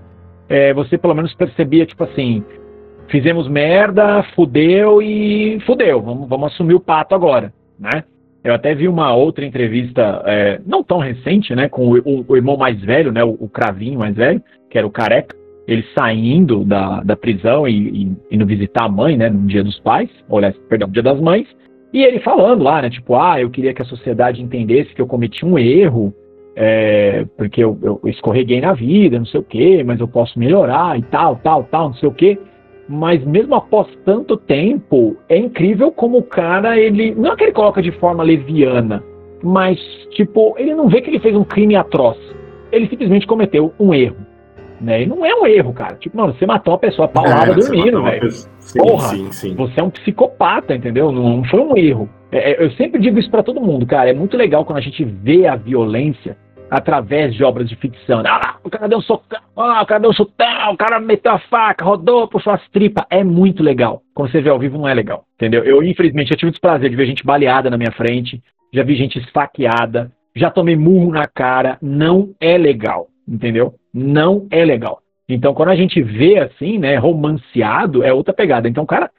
é, 0.47 0.73
você 0.73 0.97
pelo 0.97 1.15
menos 1.15 1.33
percebia, 1.33 1.85
tipo 1.85 2.03
assim, 2.03 2.43
fizemos 3.07 3.47
merda, 3.47 4.23
fudeu 4.35 5.01
e 5.01 5.59
fudeu. 5.65 6.01
Vamos, 6.01 6.29
vamos 6.29 6.53
assumir 6.53 6.75
o 6.75 6.79
pato 6.79 7.15
agora, 7.15 7.51
né? 7.79 8.03
Eu 8.43 8.53
até 8.53 8.75
vi 8.75 8.87
uma 8.87 9.13
outra 9.13 9.45
entrevista, 9.45 10.21
é, 10.25 10.61
não 10.65 10.83
tão 10.83 10.97
recente, 10.97 11.55
né, 11.55 11.69
com 11.69 11.87
o, 11.87 11.97
o, 11.99 12.25
o 12.27 12.35
irmão 12.35 12.57
mais 12.57 12.79
velho, 12.81 13.09
né, 13.09 13.23
o, 13.23 13.37
o, 13.39 13.47
cravinho 13.47 13.97
mais 13.97 14.13
velho, 14.13 14.43
que 14.69 14.77
era 14.77 14.85
o 14.85 14.91
careca, 14.91 15.33
ele 15.67 15.83
saindo 15.97 16.63
da, 16.63 17.01
da 17.03 17.15
prisão 17.15 17.67
e, 17.67 18.03
e 18.03 18.11
indo 18.31 18.45
visitar 18.45 18.85
a 18.85 18.89
mãe, 18.89 19.17
né, 19.17 19.29
no 19.29 19.47
dia 19.47 19.63
dos 19.63 19.79
pais, 19.79 20.09
ou, 20.29 20.41
perdão, 20.67 20.87
no 20.87 20.93
dia 20.93 21.03
das 21.03 21.19
mães, 21.19 21.47
e 21.93 22.03
ele 22.03 22.19
falando 22.19 22.63
lá, 22.63 22.81
né? 22.81 22.89
Tipo, 22.89 23.15
ah, 23.15 23.39
eu 23.39 23.51
queria 23.51 23.73
que 23.73 23.81
a 23.81 23.85
sociedade 23.85 24.41
entendesse 24.41 24.93
que 24.95 25.01
eu 25.01 25.05
cometi 25.05 25.45
um 25.45 25.59
erro, 25.59 26.11
é, 26.55 27.25
porque 27.37 27.63
eu, 27.63 27.77
eu, 27.81 28.01
escorreguei 28.05 28.59
na 28.59 28.73
vida, 28.73 29.19
não 29.19 29.25
sei 29.25 29.39
o 29.39 29.43
quê, 29.43 29.83
mas 29.85 29.99
eu 29.99 30.07
posso 30.07 30.37
melhorar 30.37 30.97
e 30.97 31.03
tal, 31.03 31.35
tal, 31.37 31.63
tal, 31.65 31.89
não 31.89 31.95
sei 31.95 32.09
o 32.09 32.13
quê. 32.13 32.37
Mas 32.89 33.23
mesmo 33.23 33.55
após 33.55 33.87
tanto 34.03 34.35
tempo, 34.35 35.15
é 35.29 35.37
incrível 35.37 35.91
como 35.91 36.17
o 36.17 36.23
cara, 36.23 36.77
ele. 36.77 37.13
Não 37.15 37.31
é 37.31 37.35
que 37.35 37.43
ele 37.43 37.53
coloca 37.53 37.81
de 37.81 37.91
forma 37.91 38.23
leviana, 38.23 39.03
mas, 39.43 39.79
tipo, 40.11 40.55
ele 40.57 40.73
não 40.73 40.89
vê 40.89 40.99
que 40.99 41.09
ele 41.09 41.19
fez 41.19 41.35
um 41.35 41.43
crime 41.43 41.75
atroz. 41.75 42.17
Ele 42.71 42.87
simplesmente 42.87 43.27
cometeu 43.27 43.71
um 43.79 43.93
erro. 43.93 44.22
Né? 44.83 45.03
E 45.03 45.05
não 45.05 45.25
é 45.25 45.33
um 45.33 45.47
erro, 45.47 45.73
cara. 45.73 45.95
Tipo, 45.95 46.17
mano, 46.17 46.33
você 46.33 46.45
matou 46.45 46.73
uma 46.73 46.79
pessoa 46.79 47.07
paulada 47.07 47.51
é, 47.51 47.55
dormindo, 47.55 48.03
velho. 48.03 48.29
Porra, 48.75 49.07
sim, 49.07 49.31
sim. 49.31 49.55
você 49.55 49.79
é 49.79 49.83
um 49.83 49.89
psicopata, 49.89 50.75
entendeu? 50.75 51.09
Não, 51.09 51.41
foi 51.45 51.61
um 51.61 51.77
erro. 51.77 52.09
É, 52.29 52.51
é 52.51 52.63
eu 52.65 52.69
sempre 52.71 52.99
digo 52.99 53.17
isso 53.17 53.31
para 53.31 53.43
todo 53.43 53.61
mundo, 53.61 53.85
cara. 53.85 54.09
É 54.09 54.13
muito 54.13 54.35
legal 54.35 54.65
quando 54.65 54.79
a 54.79 54.81
gente 54.81 55.05
vê 55.05 55.47
a 55.47 55.55
violência 55.55 56.35
através 56.69 57.33
de 57.33 57.45
obras 57.45 57.69
de 57.69 57.77
ficção. 57.77 58.23
Ah, 58.25 58.57
o 58.61 58.69
cara 58.69 58.89
deu 58.89 58.97
um 58.97 59.01
socão, 59.01 59.39
ah, 59.55 59.81
o 59.81 59.85
cara 59.85 60.01
deu 60.01 60.09
um 60.09 60.13
chutão, 60.13 60.73
o 60.73 60.77
cara 60.77 60.99
meteu 60.99 61.31
a 61.31 61.39
faca, 61.39 61.85
rodou, 61.85 62.27
puxou 62.27 62.51
as 62.51 62.67
tripas. 62.69 63.05
É 63.09 63.23
muito 63.23 63.63
legal. 63.63 64.01
Quando 64.13 64.31
você 64.31 64.41
vê 64.41 64.49
ao 64.49 64.59
vivo, 64.59 64.77
não 64.77 64.87
é 64.87 64.93
legal, 64.93 65.23
entendeu? 65.35 65.63
Eu, 65.63 65.81
infelizmente, 65.81 66.29
já 66.29 66.35
tive 66.35 66.49
o 66.49 66.51
desprazer 66.51 66.89
de 66.89 66.95
ver 66.97 67.05
gente 67.05 67.25
baleada 67.25 67.69
na 67.69 67.77
minha 67.77 67.91
frente, 67.93 68.41
já 68.73 68.83
vi 68.83 68.95
gente 68.95 69.17
esfaqueada, 69.17 70.11
já 70.35 70.49
tomei 70.49 70.75
murro 70.75 71.11
na 71.11 71.25
cara. 71.25 71.77
Não 71.81 72.31
é 72.41 72.57
legal, 72.57 73.07
entendeu? 73.27 73.75
não 73.93 74.47
é 74.49 74.65
legal. 74.65 75.01
Então, 75.29 75.53
quando 75.53 75.69
a 75.69 75.75
gente 75.75 76.01
vê 76.01 76.39
assim, 76.39 76.77
né, 76.77 76.95
romanceado, 76.97 78.03
é 78.03 78.11
outra 78.11 78.33
pegada. 78.33 78.67
Então, 78.67 78.83
o 78.83 78.87
cara 78.87 79.09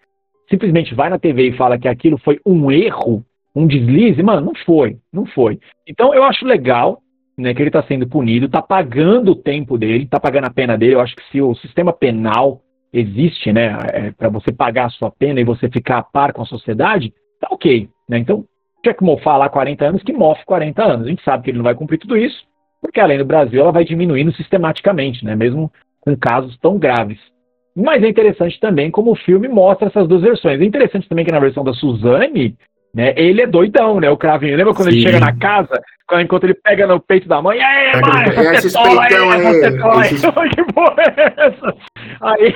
simplesmente 0.51 0.95
vai 0.95 1.09
na 1.09 1.19
TV 1.19 1.49
e 1.49 1.57
fala 1.57 1.79
que 1.79 1.89
aquilo 1.89 2.19
foi 2.19 2.41
um 2.45 2.71
erro, 2.71 3.25
um 3.55 3.67
deslize, 3.67 4.23
mano, 4.23 4.45
não 4.45 4.55
foi, 4.67 4.99
não 5.13 5.25
foi. 5.25 5.59
Então, 5.89 6.13
eu 6.13 6.25
acho 6.25 6.45
legal, 6.45 7.01
né, 7.39 7.55
que 7.55 7.63
ele 7.63 7.69
está 7.69 7.83
sendo 7.85 8.07
punido, 8.07 8.47
está 8.47 8.61
pagando 8.61 9.33
o 9.33 9.37
tempo 9.37 9.79
dele, 9.79 10.05
está 10.05 10.21
pagando 10.21 10.47
a 10.47 10.53
pena 10.53 10.77
dele. 10.77 10.95
Eu 10.95 11.01
acho 11.01 11.17
que 11.17 11.23
se 11.31 11.41
o 11.41 11.55
sistema 11.55 11.93
penal 11.93 12.61
existe, 12.93 13.53
né, 13.53 13.77
é, 13.93 14.11
para 14.11 14.29
você 14.29 14.53
pagar 14.53 14.87
a 14.87 14.91
sua 14.91 15.11
pena 15.11 15.41
e 15.41 15.45
você 15.45 15.69
ficar 15.71 15.99
a 15.99 16.03
par 16.03 16.33
com 16.33 16.43
a 16.43 16.47
sociedade, 16.47 17.13
tá 17.41 17.49
ok, 17.51 17.89
né? 18.09 18.19
Então, 18.19 18.45
tinha 18.83 18.95
que 18.95 19.03
mofar 19.03 19.39
lá 19.39 19.49
40 19.49 19.85
anos, 19.85 20.03
que 20.03 20.13
mofe 20.13 20.45
40 20.45 20.85
anos. 20.85 21.07
A 21.07 21.11
gente 21.11 21.25
sabe 21.25 21.43
que 21.43 21.51
ele 21.51 21.57
não 21.57 21.65
vai 21.65 21.75
cumprir 21.75 21.99
tudo 21.99 22.17
isso, 22.17 22.45
porque 22.85 23.01
além 23.01 23.17
do 23.17 23.25
Brasil 23.25 23.63
ela 23.63 23.73
vai 23.73 23.83
diminuindo 23.83 24.31
sistematicamente, 24.35 25.25
né, 25.25 25.35
mesmo 25.35 25.73
com 26.03 26.15
casos 26.15 26.55
tão 26.59 26.79
graves. 26.79 27.19
Mas 27.75 28.03
é 28.03 28.09
interessante 28.09 28.61
também 28.61 28.91
como 28.91 29.13
o 29.13 29.17
filme 29.17 29.49
mostra 29.49 29.89
essas 29.89 30.07
duas 30.07 30.21
versões. 30.21 30.61
É 30.61 30.65
interessante 30.65 31.09
também 31.09 31.25
que 31.25 31.33
na 31.33 31.41
versão 31.41 31.65
da 31.65 31.73
Suzane, 31.73 32.55
né, 32.95 33.15
ele 33.17 33.41
é 33.41 33.47
doidão, 33.47 33.99
né, 33.99 34.11
o 34.11 34.19
cravinho. 34.19 34.57
Lembra 34.57 34.75
quando 34.75 34.91
Sim. 34.91 34.99
ele 34.99 35.07
chega 35.07 35.19
na 35.19 35.35
casa, 35.35 35.81
enquanto 36.21 36.45
ele 36.45 36.55
pega 36.55 36.87
no 36.87 37.01
peito 37.01 37.27
da 37.27 37.41
mãe, 37.41 37.59
é, 37.59 38.01
mãe, 38.01 38.55
essa 38.55 38.69
tetola 38.69 39.03
aí, 39.03 39.15
essa 39.15 39.61
tetola. 39.61 40.49
Que 40.49 40.65
porra 40.73 41.03
é 41.17 41.33
essa? 41.39 41.77
Aí, 42.21 42.53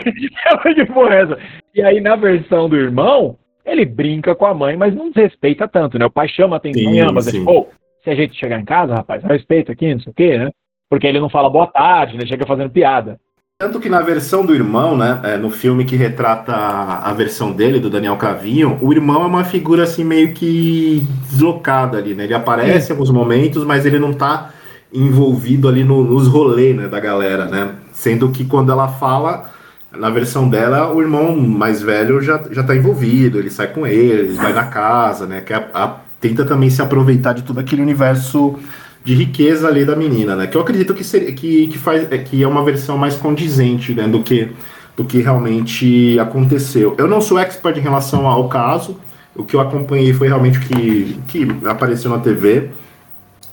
que 0.75 0.85
porra 0.93 1.15
é 1.15 1.23
essa? 1.23 1.39
E 1.75 1.83
aí 1.83 2.01
na 2.03 2.17
versão 2.17 2.69
do 2.69 2.77
irmão, 2.77 3.37
ele 3.65 3.87
brinca 3.87 4.35
com 4.35 4.45
a 4.45 4.53
mãe, 4.53 4.77
mas 4.77 4.95
não 4.95 5.11
desrespeita 5.11 5.67
tanto, 5.67 5.99
né? 5.99 6.05
O 6.05 6.11
pai 6.11 6.29
chama 6.29 6.57
a 6.57 6.59
atenção 6.59 6.83
sim, 6.83 6.97
e 6.97 7.01
ama, 7.01 7.23
sim. 7.23 7.45
Oh, 7.49 7.67
se 8.09 8.12
a 8.12 8.15
gente 8.15 8.38
chegar 8.38 8.59
em 8.59 8.65
casa, 8.65 8.95
rapaz, 8.95 9.23
respeito 9.23 9.71
aqui, 9.71 9.93
não 9.93 10.00
sei 10.00 10.11
o 10.11 10.15
quê, 10.15 10.38
né? 10.38 10.50
Porque 10.88 11.07
ele 11.07 11.21
não 11.21 11.29
fala 11.29 11.50
boa 11.50 11.67
tarde, 11.67 12.17
né? 12.17 12.25
Chega 12.25 12.47
fazendo 12.47 12.71
piada. 12.71 13.21
Tanto 13.59 13.81
que 13.81 13.88
na 13.88 14.00
versão 14.00 14.47
do 14.47 14.55
irmão, 14.55 14.97
né, 14.97 15.21
é, 15.25 15.37
no 15.37 15.50
filme 15.50 15.85
que 15.85 15.97
retrata 15.97 16.55
a 16.55 17.12
versão 17.12 17.53
dele, 17.53 17.81
do 17.81 17.91
Daniel 17.91 18.17
Cavinho, 18.17 18.79
o 18.81 18.93
irmão 18.93 19.23
é 19.23 19.27
uma 19.27 19.45
figura 19.45 19.83
assim 19.83 20.05
meio 20.05 20.33
que 20.33 21.03
deslocada 21.29 21.99
ali, 21.99 22.15
né? 22.15 22.25
Ele 22.25 22.35
aparece 22.35 22.91
em 22.91 22.93
alguns 22.93 23.11
momentos, 23.11 23.65
mas 23.65 23.85
ele 23.85 23.99
não 23.99 24.12
tá 24.12 24.50
envolvido 24.93 25.69
ali 25.69 25.83
no, 25.83 26.05
nos 26.05 26.29
rolês 26.29 26.75
né, 26.77 26.88
da 26.88 27.00
galera, 27.00 27.47
né? 27.47 27.75
Sendo 27.93 28.31
que 28.31 28.45
quando 28.45 28.71
ela 28.71 28.88
fala, 28.88 29.50
na 29.93 30.09
versão 30.09 30.49
dela, 30.49 30.95
o 30.95 31.03
irmão 31.03 31.37
mais 31.37 31.83
velho 31.83 32.23
já, 32.23 32.41
já 32.53 32.62
tá 32.62 32.77
envolvido, 32.77 33.38
ele 33.38 33.50
sai 33.50 33.67
com 33.67 33.85
ele, 33.87 34.21
ele 34.21 34.35
vai 34.35 34.53
na 34.53 34.67
casa, 34.67 35.27
né? 35.27 35.41
Que 35.41 35.53
é 35.53 35.57
a, 35.57 35.85
a 35.85 36.08
tenta 36.21 36.45
também 36.45 36.71
se 36.71 36.83
aproveitar 36.83 37.33
de 37.33 37.43
todo 37.43 37.59
aquele 37.59 37.83
universo 37.83 38.59
de 39.05 39.15
riqueza 39.15 39.69
ali 39.69 39.85
da 39.85 39.97
menina, 39.97 40.37
né? 40.37 40.47
Que 40.47 40.57
eu 40.57 40.61
acredito 40.61 40.93
que, 40.95 41.05
seria, 41.05 41.33
que, 41.33 41.69
que, 41.69 41.79
faz, 41.79 42.11
é, 42.11 42.19
que 42.19 42.43
é 42.43 42.47
uma 42.47 42.65
versão 42.65 42.99
mais 42.99 43.15
condizente 43.15 43.95
né, 43.95 44.07
do, 44.07 44.23
que, 44.23 44.51
do 44.97 45.05
que 45.05 45.21
realmente 45.21 46.19
aconteceu. 46.19 46.95
Eu 46.99 47.07
não 47.07 47.21
sou 47.21 47.39
expert 47.39 47.79
em 47.79 47.81
relação 47.81 48.27
ao 48.27 48.49
caso, 48.49 48.97
o 49.35 49.45
que 49.45 49.55
eu 49.55 49.61
acompanhei 49.61 50.13
foi 50.13 50.29
realmente 50.29 50.59
o 50.59 50.61
que, 50.61 51.19
que 51.29 51.49
apareceu 51.65 52.11
na 52.11 52.19
TV 52.19 52.71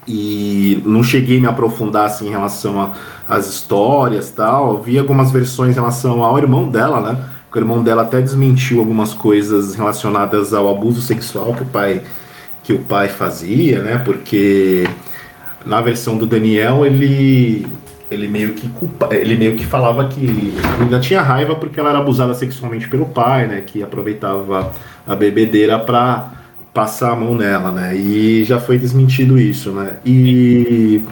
e 0.07 0.81
não 0.85 1.03
cheguei 1.03 1.37
a 1.37 1.41
me 1.41 1.47
aprofundar 1.47 2.05
assim, 2.05 2.27
em 2.27 2.31
relação 2.31 2.91
às 3.27 3.47
histórias 3.47 4.31
tal. 4.31 4.81
Vi 4.81 4.97
algumas 4.99 5.31
versões 5.31 5.71
em 5.71 5.75
relação 5.75 6.23
ao 6.23 6.37
irmão 6.37 6.67
dela, 6.69 6.99
né? 6.99 7.23
O 7.53 7.57
irmão 7.57 7.81
dela 7.81 8.01
até 8.01 8.19
desmentiu 8.19 8.79
algumas 8.79 9.13
coisas 9.13 9.75
relacionadas 9.75 10.53
ao 10.53 10.67
abuso 10.69 11.01
sexual 11.01 11.53
que 11.53 11.63
o 11.63 11.65
pai 11.65 12.01
que 12.65 12.73
o 12.73 12.79
pai 12.79 13.07
fazia, 13.07 13.81
né? 13.81 14.01
Porque 14.03 14.89
na 15.63 15.81
versão 15.81 16.17
do 16.17 16.25
Daniel 16.25 16.85
ele 16.85 17.65
ele 18.09 18.27
meio 18.27 18.53
que 18.53 18.67
culpa, 18.69 19.09
ele 19.11 19.35
meio 19.35 19.55
que 19.55 19.65
falava 19.65 20.07
que 20.07 20.53
ainda 20.79 20.99
tinha 20.99 21.21
raiva 21.21 21.55
porque 21.55 21.79
ela 21.79 21.89
era 21.89 21.99
abusada 21.99 22.33
sexualmente 22.33 22.87
pelo 22.87 23.05
pai, 23.05 23.47
né? 23.47 23.61
Que 23.65 23.83
aproveitava 23.83 24.71
a 25.05 25.15
bebedeira 25.15 25.77
para 25.79 26.31
passar 26.73 27.11
a 27.11 27.15
mão 27.15 27.35
nela, 27.35 27.71
né? 27.71 27.95
E 27.95 28.43
já 28.43 28.59
foi 28.59 28.79
desmentido 28.79 29.39
isso, 29.39 29.71
né? 29.71 29.97
E 30.03 31.03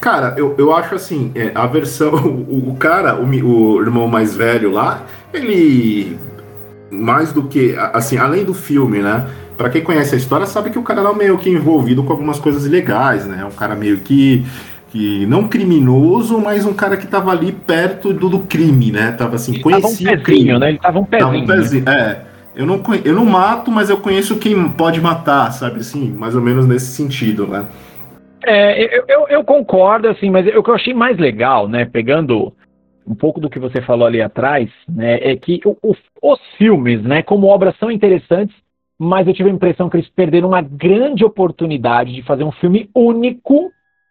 cara, 0.00 0.34
eu, 0.38 0.54
eu 0.56 0.74
acho 0.74 0.94
assim, 0.94 1.30
é, 1.34 1.52
a 1.54 1.66
versão, 1.66 2.14
o, 2.48 2.70
o 2.70 2.76
cara, 2.76 3.14
o, 3.16 3.26
o 3.26 3.82
irmão 3.82 4.08
mais 4.08 4.34
velho 4.34 4.70
lá, 4.70 5.04
ele 5.34 6.18
mais 6.90 7.32
do 7.32 7.42
que 7.42 7.76
assim, 7.92 8.16
além 8.16 8.44
do 8.44 8.54
filme, 8.54 9.00
né? 9.00 9.26
Para 9.58 9.70
quem 9.70 9.82
conhece 9.82 10.14
a 10.14 10.18
história 10.18 10.46
sabe 10.46 10.70
que 10.70 10.78
o 10.78 10.82
cara 10.82 11.00
era 11.00 11.12
meio 11.12 11.36
que 11.36 11.50
envolvido 11.50 12.04
com 12.04 12.12
algumas 12.12 12.38
coisas 12.38 12.64
ilegais, 12.64 13.26
né? 13.26 13.44
Um 13.44 13.50
cara 13.50 13.74
meio 13.74 13.98
que 13.98 14.44
que 14.90 15.26
não 15.26 15.46
criminoso, 15.46 16.40
mas 16.40 16.64
um 16.64 16.72
cara 16.72 16.96
que 16.96 17.06
tava 17.06 17.30
ali 17.30 17.52
perto 17.52 18.12
do, 18.12 18.30
do 18.30 18.38
crime, 18.38 18.90
né? 18.90 19.12
Tava 19.12 19.34
assim, 19.34 19.54
Ele 19.54 19.62
conhecia 19.62 20.10
tava 20.10 20.20
um 20.20 20.24
pezinho, 20.24 20.58
né? 20.58 20.68
Ele 20.70 20.78
tava 20.78 20.98
um 20.98 21.04
pezinho. 21.04 21.30
Tava 21.30 21.42
um 21.42 21.46
pezinho, 21.46 21.84
né? 21.84 22.22
é. 22.24 22.28
Eu 22.56 22.66
não, 22.66 22.82
eu 23.04 23.14
não 23.14 23.24
mato, 23.24 23.70
mas 23.70 23.90
eu 23.90 23.98
conheço 23.98 24.38
quem 24.38 24.68
pode 24.70 25.00
matar, 25.00 25.52
sabe 25.52 25.80
assim? 25.80 26.10
Mais 26.10 26.34
ou 26.34 26.40
menos 26.40 26.66
nesse 26.66 26.86
sentido, 26.86 27.46
né? 27.46 27.66
É, 28.44 28.98
eu, 28.98 29.04
eu, 29.08 29.28
eu 29.28 29.44
concordo, 29.44 30.08
assim, 30.08 30.30
mas 30.30 30.46
o 30.46 30.62
que 30.62 30.70
eu 30.70 30.74
achei 30.74 30.94
mais 30.94 31.18
legal, 31.18 31.68
né, 31.68 31.84
pegando 31.84 32.52
um 33.06 33.14
pouco 33.14 33.40
do 33.40 33.50
que 33.50 33.58
você 33.58 33.82
falou 33.82 34.06
ali 34.06 34.22
atrás, 34.22 34.70
né, 34.88 35.18
é 35.22 35.36
que 35.36 35.60
o, 35.64 35.76
o, 35.82 35.94
os 36.22 36.40
filmes, 36.56 37.02
né, 37.02 37.22
como 37.22 37.46
obras 37.46 37.76
são 37.78 37.90
interessantes, 37.90 38.56
mas 38.98 39.26
eu 39.26 39.34
tive 39.34 39.48
a 39.48 39.52
impressão 39.52 39.88
que 39.88 39.96
eles 39.96 40.08
perderam 40.08 40.48
uma 40.48 40.60
grande 40.60 41.24
oportunidade 41.24 42.12
de 42.12 42.22
fazer 42.22 42.42
um 42.42 42.52
filme 42.52 42.90
único 42.94 43.70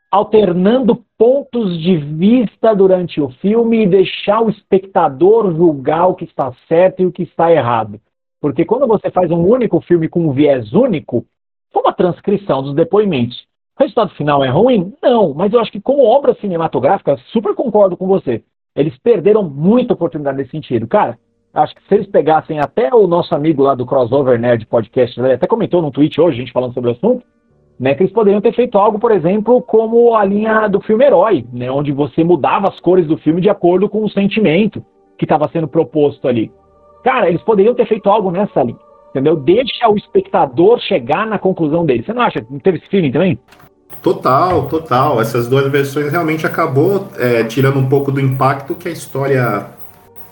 alternando 0.09 1.03
pontos 1.17 1.77
de 1.81 1.97
vista 1.97 2.73
durante 2.73 3.19
o 3.19 3.29
filme 3.41 3.83
e 3.83 3.87
deixar 3.87 4.41
o 4.41 4.49
espectador 4.49 5.53
julgar 5.53 6.07
o 6.07 6.15
que 6.15 6.23
está 6.23 6.53
certo 6.67 7.01
e 7.01 7.05
o 7.05 7.11
que 7.11 7.23
está 7.23 7.51
errado. 7.51 7.99
Porque 8.39 8.63
quando 8.63 8.87
você 8.87 9.11
faz 9.11 9.29
um 9.31 9.45
único 9.45 9.81
filme 9.81 10.07
com 10.07 10.27
um 10.27 10.31
viés 10.31 10.71
único, 10.73 11.25
como 11.73 11.89
a 11.89 11.93
transcrição 11.93 12.63
dos 12.63 12.73
depoimentos, 12.73 13.37
o 13.77 13.83
resultado 13.83 14.11
final 14.11 14.43
é 14.43 14.49
ruim? 14.49 14.93
Não, 15.03 15.33
mas 15.33 15.51
eu 15.51 15.59
acho 15.59 15.71
que 15.71 15.81
como 15.81 16.05
obra 16.05 16.35
cinematográfica, 16.35 17.17
super 17.31 17.53
concordo 17.53 17.97
com 17.97 18.07
você. 18.07 18.43
Eles 18.75 18.97
perderam 18.99 19.43
muita 19.43 19.93
oportunidade 19.93 20.37
nesse 20.37 20.51
sentido. 20.51 20.87
Cara, 20.87 21.17
acho 21.57 21.73
que 21.73 21.81
se 21.87 21.95
eles 21.95 22.07
pegassem 22.07 22.59
até 22.59 22.93
o 22.93 23.07
nosso 23.07 23.33
amigo 23.33 23.63
lá 23.63 23.73
do 23.73 23.85
Crossover 23.85 24.39
Nerd 24.39 24.65
Podcast, 24.67 25.19
ele 25.19 25.33
até 25.33 25.47
comentou 25.47 25.81
no 25.81 25.91
tweet 25.91 26.21
hoje, 26.21 26.37
a 26.37 26.39
gente 26.39 26.53
falando 26.53 26.73
sobre 26.73 26.91
o 26.91 26.93
assunto, 26.93 27.25
né, 27.79 27.95
que 27.95 28.03
eles 28.03 28.13
poderiam 28.13 28.41
ter 28.41 28.53
feito 28.53 28.77
algo, 28.77 28.99
por 28.99 29.11
exemplo, 29.11 29.61
como 29.63 30.15
a 30.15 30.23
linha 30.23 30.67
do 30.67 30.79
filme 30.81 31.03
Herói, 31.03 31.45
né, 31.51 31.69
onde 31.71 31.91
você 31.91 32.23
mudava 32.23 32.69
as 32.69 32.79
cores 32.79 33.07
do 33.07 33.17
filme 33.17 33.41
de 33.41 33.49
acordo 33.49 33.89
com 33.89 34.03
o 34.03 34.09
sentimento 34.09 34.85
que 35.17 35.25
estava 35.25 35.49
sendo 35.51 35.67
proposto 35.67 36.27
ali. 36.27 36.51
Cara, 37.03 37.27
eles 37.27 37.41
poderiam 37.41 37.73
ter 37.73 37.87
feito 37.87 38.07
algo 38.07 38.29
nessa 38.29 38.61
linha, 38.61 38.77
entendeu? 39.09 39.35
Deixa 39.35 39.89
o 39.89 39.95
espectador 39.95 40.79
chegar 40.79 41.25
na 41.25 41.39
conclusão 41.39 41.85
dele. 41.85 42.03
Você 42.03 42.13
não 42.13 42.21
acha? 42.21 42.45
Não 42.49 42.59
teve 42.59 42.77
esse 42.77 42.87
feeling 42.87 43.11
também? 43.11 43.39
Total, 44.03 44.67
total. 44.67 45.21
Essas 45.21 45.47
duas 45.47 45.71
versões 45.71 46.11
realmente 46.11 46.45
acabou 46.45 47.07
é, 47.17 47.43
tirando 47.45 47.79
um 47.79 47.87
pouco 47.87 48.11
do 48.11 48.19
impacto 48.19 48.75
que 48.75 48.87
a 48.87 48.91
história 48.91 49.76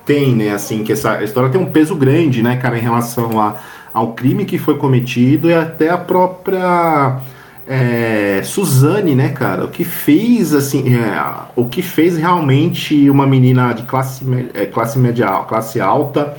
tem, 0.05 0.35
né? 0.35 0.53
Assim, 0.53 0.83
que 0.83 0.91
essa 0.91 1.23
história 1.23 1.49
tem 1.49 1.59
um 1.59 1.71
peso 1.71 1.95
grande, 1.95 2.41
né, 2.41 2.57
cara, 2.57 2.77
em 2.77 2.81
relação 2.81 3.39
a, 3.39 3.55
ao 3.93 4.13
crime 4.13 4.45
que 4.45 4.57
foi 4.57 4.77
cometido 4.77 5.49
e 5.49 5.53
até 5.53 5.89
a 5.89 5.97
própria 5.97 7.19
é, 7.67 8.41
Suzane, 8.43 9.15
né, 9.15 9.29
cara? 9.29 9.65
O 9.65 9.67
que 9.67 9.83
fez, 9.83 10.53
assim, 10.53 10.95
é, 10.95 11.21
o 11.55 11.65
que 11.65 11.81
fez 11.81 12.17
realmente 12.17 13.09
uma 13.09 13.25
menina 13.25 13.73
de 13.73 13.83
classe, 13.83 14.25
é, 14.53 14.65
classe 14.65 14.99
média, 14.99 15.27
classe 15.47 15.81
alta 15.81 16.35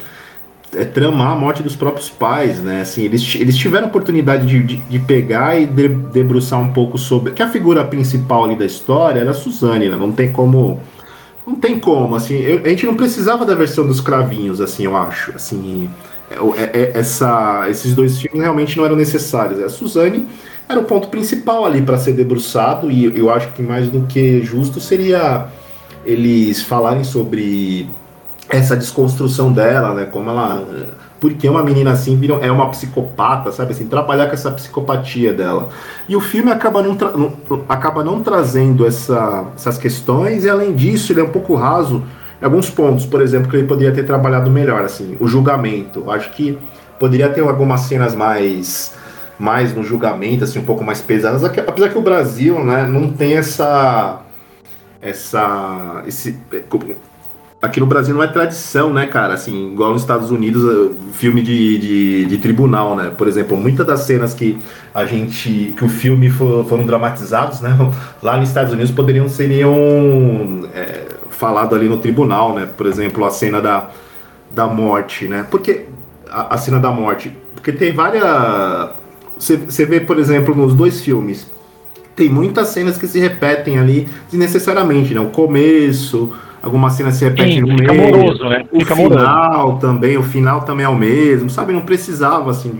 é, 0.74 0.84
tramar 0.84 1.32
a 1.32 1.34
morte 1.34 1.62
dos 1.62 1.76
próprios 1.76 2.10
pais, 2.10 2.60
né? 2.60 2.82
Assim, 2.82 3.02
eles, 3.02 3.34
eles 3.34 3.56
tiveram 3.56 3.88
oportunidade 3.88 4.46
de, 4.46 4.62
de, 4.62 4.76
de 4.76 4.98
pegar 4.98 5.58
e 5.58 5.66
de, 5.66 5.88
debruçar 5.88 6.60
um 6.60 6.72
pouco 6.72 6.98
sobre. 6.98 7.32
Que 7.32 7.42
a 7.42 7.48
figura 7.48 7.84
principal 7.84 8.44
ali 8.44 8.56
da 8.56 8.66
história 8.66 9.20
era 9.20 9.30
a 9.30 9.34
Suzane, 9.34 9.88
né? 9.88 9.96
Não 9.96 10.12
tem 10.12 10.30
como. 10.32 10.80
Não 11.46 11.54
tem 11.54 11.78
como, 11.78 12.16
assim. 12.16 12.34
Eu, 12.34 12.62
a 12.64 12.68
gente 12.68 12.84
não 12.86 12.96
precisava 12.96 13.44
da 13.44 13.54
versão 13.54 13.86
dos 13.86 14.00
cravinhos, 14.00 14.60
assim, 14.60 14.84
eu 14.84 14.96
acho. 14.96 15.32
Assim. 15.36 15.88
É, 16.30 16.80
é, 16.80 16.98
essa, 16.98 17.66
esses 17.70 17.94
dois 17.94 18.18
filmes 18.18 18.40
realmente 18.40 18.76
não 18.76 18.84
eram 18.84 18.96
necessários. 18.96 19.62
A 19.62 19.68
Suzane 19.68 20.26
era 20.68 20.80
o 20.80 20.84
ponto 20.84 21.08
principal 21.08 21.64
ali 21.64 21.80
para 21.80 21.98
ser 21.98 22.12
debruçado, 22.12 22.90
e 22.90 23.04
eu 23.16 23.30
acho 23.30 23.52
que 23.52 23.62
mais 23.62 23.88
do 23.88 24.06
que 24.06 24.42
justo 24.42 24.80
seria 24.80 25.46
eles 26.04 26.62
falarem 26.62 27.04
sobre 27.04 27.88
essa 28.48 28.76
desconstrução 28.76 29.52
dela, 29.52 29.94
né? 29.94 30.04
Como 30.06 30.30
ela. 30.30 30.66
Porque 31.20 31.48
uma 31.48 31.62
menina 31.62 31.92
assim 31.92 32.18
é 32.42 32.52
uma 32.52 32.68
psicopata, 32.68 33.50
sabe 33.50 33.72
assim? 33.72 33.86
Trabalhar 33.86 34.26
com 34.26 34.34
essa 34.34 34.50
psicopatia 34.50 35.32
dela. 35.32 35.70
E 36.08 36.14
o 36.14 36.20
filme 36.20 36.50
acaba 36.50 36.82
não, 36.82 36.94
não 36.94 37.64
acaba 37.68 38.04
não 38.04 38.22
trazendo 38.22 38.86
essa, 38.86 39.46
essas 39.54 39.78
questões, 39.78 40.44
e 40.44 40.50
além 40.50 40.74
disso, 40.74 41.12
ele 41.12 41.20
é 41.20 41.24
um 41.24 41.30
pouco 41.30 41.54
raso 41.54 42.04
em 42.40 42.44
alguns 42.44 42.68
pontos, 42.68 43.06
por 43.06 43.22
exemplo, 43.22 43.48
que 43.48 43.56
ele 43.56 43.66
poderia 43.66 43.94
ter 43.94 44.04
trabalhado 44.04 44.50
melhor, 44.50 44.82
assim, 44.82 45.16
o 45.18 45.26
julgamento. 45.26 46.10
Acho 46.10 46.30
que 46.32 46.58
poderia 46.98 47.30
ter 47.30 47.40
algumas 47.40 47.82
cenas 47.82 48.14
mais 48.14 48.94
mais 49.38 49.74
no 49.74 49.82
julgamento, 49.82 50.44
assim, 50.44 50.58
um 50.58 50.64
pouco 50.64 50.82
mais 50.82 51.00
pesadas, 51.02 51.44
apesar 51.44 51.90
que 51.90 51.98
o 51.98 52.00
Brasil, 52.00 52.64
né, 52.64 52.86
não 52.86 53.12
tem 53.12 53.36
essa 53.36 54.20
essa 55.00 56.02
esse 56.06 56.38
aqui 57.66 57.80
no 57.80 57.86
Brasil 57.86 58.14
não 58.14 58.22
é 58.22 58.26
tradição, 58.26 58.92
né, 58.92 59.06
cara? 59.06 59.34
Assim, 59.34 59.72
igual 59.72 59.92
nos 59.92 60.02
Estados 60.02 60.30
Unidos, 60.30 60.64
eh, 60.64 60.94
filme 61.12 61.42
de, 61.42 61.78
de, 61.78 62.24
de, 62.26 62.38
tribunal, 62.38 62.96
né? 62.96 63.12
Por 63.16 63.28
exemplo, 63.28 63.56
muitas 63.56 63.86
das 63.86 64.00
cenas 64.00 64.32
que 64.32 64.58
a 64.94 65.04
gente. 65.04 65.74
que 65.76 65.84
o 65.84 65.88
filme 65.88 66.30
for, 66.30 66.64
foram 66.66 66.86
dramatizados, 66.86 67.60
né? 67.60 67.76
Lá 68.22 68.36
nos 68.36 68.48
Estados 68.48 68.72
Unidos 68.72 68.90
poderiam 68.90 69.28
seriam 69.28 69.74
é, 70.74 71.06
falado 71.30 71.74
ali 71.74 71.88
no 71.88 71.98
tribunal, 71.98 72.54
né? 72.54 72.66
Por 72.76 72.86
exemplo, 72.86 73.24
a 73.24 73.30
cena 73.30 73.60
da, 73.60 73.90
da 74.50 74.66
morte, 74.66 75.28
né? 75.28 75.46
Porque 75.50 75.86
a, 76.30 76.54
a 76.54 76.58
cena 76.58 76.78
da 76.78 76.90
morte, 76.90 77.36
porque 77.54 77.72
tem 77.72 77.92
várias 77.92 78.24
você 79.38 79.84
vê, 79.84 80.00
por 80.00 80.18
exemplo, 80.18 80.54
nos 80.54 80.74
dois 80.74 81.00
filmes, 81.00 81.46
tem 82.14 82.28
muitas 82.28 82.68
cenas 82.68 82.96
que 82.96 83.06
se 83.06 83.20
repetem 83.20 83.78
ali 83.78 84.08
desnecessariamente, 84.30 85.12
né? 85.12 85.20
O 85.20 85.26
começo, 85.26 86.32
algumas 86.62 86.94
cenas 86.94 87.14
se 87.14 87.24
repetem 87.24 87.60
no 87.60 87.68
meio. 87.68 87.90
Amoroso, 87.90 88.48
né? 88.48 88.64
O 88.72 88.80
fica 88.80 88.96
final 88.96 89.54
amoroso. 89.54 89.78
também, 89.78 90.16
o 90.16 90.22
final 90.22 90.62
também 90.62 90.86
é 90.86 90.88
o 90.88 90.94
mesmo, 90.94 91.50
sabe? 91.50 91.72
Não 91.72 91.82
precisava, 91.82 92.50
assim, 92.50 92.78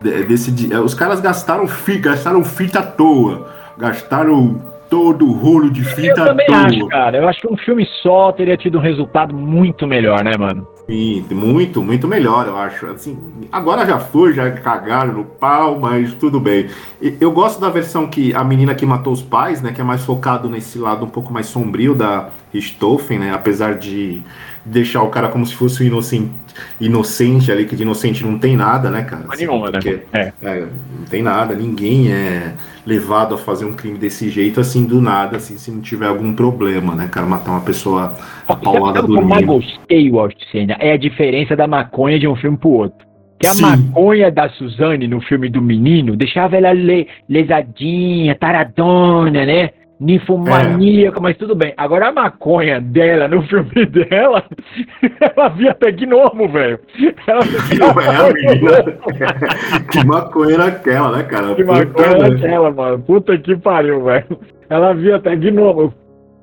de, 0.00 0.10
de, 0.10 0.24
desse... 0.24 0.50
De, 0.50 0.74
os 0.76 0.94
caras 0.94 1.20
gastaram 1.20 1.66
fita, 1.66 2.10
gastaram 2.10 2.44
fita 2.44 2.80
à 2.80 2.82
toa, 2.82 3.48
gastaram 3.76 4.60
todo 4.88 5.26
o 5.26 5.32
rolo 5.32 5.70
de 5.70 5.82
fita 5.82 6.20
Eu 6.20 6.26
também 6.26 6.46
acho, 6.48 6.86
cara. 6.88 7.16
Eu 7.16 7.28
acho 7.28 7.40
que 7.40 7.52
um 7.52 7.56
filme 7.56 7.86
só 8.00 8.30
teria 8.30 8.56
tido 8.56 8.78
um 8.78 8.80
resultado 8.80 9.34
muito 9.34 9.86
melhor, 9.86 10.22
né, 10.22 10.36
mano? 10.38 10.68
Sim, 10.86 11.24
muito, 11.32 11.82
muito 11.82 12.06
melhor, 12.06 12.46
eu 12.46 12.56
acho. 12.56 12.86
Assim, 12.86 13.18
agora 13.50 13.86
já 13.86 13.98
foi, 13.98 14.34
já 14.34 14.50
cagaram 14.50 15.14
no 15.14 15.24
pau, 15.24 15.80
mas 15.80 16.12
tudo 16.14 16.38
bem. 16.38 16.66
Eu 17.20 17.32
gosto 17.32 17.60
da 17.60 17.70
versão 17.70 18.06
que 18.06 18.34
a 18.34 18.44
menina 18.44 18.74
que 18.74 18.84
matou 18.84 19.12
os 19.12 19.22
pais, 19.22 19.62
né, 19.62 19.72
que 19.72 19.80
é 19.80 19.84
mais 19.84 20.04
focado 20.04 20.48
nesse 20.48 20.78
lado 20.78 21.04
um 21.04 21.08
pouco 21.08 21.32
mais 21.32 21.46
sombrio 21.46 21.94
da 21.94 22.28
Richthofen, 22.54 23.18
né, 23.18 23.32
apesar 23.34 23.74
de 23.74 24.22
deixar 24.64 25.02
o 25.02 25.10
cara 25.10 25.28
como 25.28 25.44
se 25.44 25.54
fosse 25.54 25.82
um 25.82 25.86
inocente, 25.86 26.30
inocente 26.80 27.52
ali, 27.52 27.66
que 27.66 27.76
de 27.76 27.82
inocente 27.82 28.24
não 28.24 28.38
tem 28.38 28.56
nada, 28.56 28.88
né, 28.88 29.02
cara? 29.02 29.24
Assim, 29.28 29.46
nenhuma, 29.46 29.70
né? 29.70 29.78
É. 30.12 30.32
É, 30.40 30.60
não 30.60 31.04
tem 31.10 31.22
nada, 31.22 31.54
ninguém 31.54 32.12
é 32.12 32.54
levado 32.86 33.34
a 33.34 33.38
fazer 33.38 33.64
um 33.64 33.74
crime 33.74 33.98
desse 33.98 34.30
jeito, 34.30 34.60
assim, 34.60 34.84
do 34.84 35.00
nada, 35.00 35.36
assim, 35.36 35.58
se 35.58 35.70
não 35.70 35.80
tiver 35.80 36.06
algum 36.06 36.32
problema, 36.32 36.94
né, 36.94 37.08
cara? 37.10 37.26
Matar 37.26 37.50
uma 37.50 37.60
pessoa 37.60 38.14
paulada 38.62 39.02
do 39.02 39.12
O 39.12 39.16
que 39.16 39.22
eu 39.22 39.26
mais 39.26 39.44
gostei, 39.44 40.10
Walt 40.10 40.34
é 40.78 40.92
a 40.92 40.96
diferença 40.96 41.56
da 41.56 41.66
maconha 41.66 42.18
de 42.18 42.28
um 42.28 42.36
filme 42.36 42.56
pro 42.56 42.70
outro. 42.70 43.04
Que 43.38 43.48
a 43.48 43.50
Sim. 43.50 43.62
maconha 43.62 44.30
da 44.30 44.48
Suzane 44.50 45.08
no 45.08 45.20
filme 45.20 45.48
do 45.50 45.60
menino 45.60 46.16
deixava 46.16 46.56
ela 46.56 46.72
le 46.72 47.08
lesadinha, 47.28 48.34
taradona, 48.34 49.44
né? 49.44 49.70
Ninfomaníaca, 50.04 51.18
é. 51.18 51.22
mas 51.22 51.36
tudo 51.36 51.54
bem. 51.54 51.72
Agora 51.76 52.08
a 52.08 52.12
maconha 52.12 52.80
dela, 52.80 53.26
no 53.26 53.42
filme 53.42 53.86
dela, 53.86 54.44
ela 55.20 55.48
via 55.48 55.70
até 55.70 55.90
gnomo, 55.90 56.48
velho. 56.48 56.78
Ela 57.26 57.40
é, 57.40 57.44
que 59.90 60.06
maconha 60.06 60.54
era 60.54 60.66
aquela, 60.66 61.16
né, 61.16 61.22
cara? 61.24 61.54
Que 61.54 61.64
maconha 61.64 62.06
era 62.06 62.34
aquela, 62.34 62.70
mano. 62.70 62.98
Puta 63.00 63.36
que 63.38 63.56
pariu, 63.56 64.04
velho. 64.04 64.38
Ela 64.68 64.92
via 64.92 65.16
até 65.16 65.34
gnomo. 65.34 65.92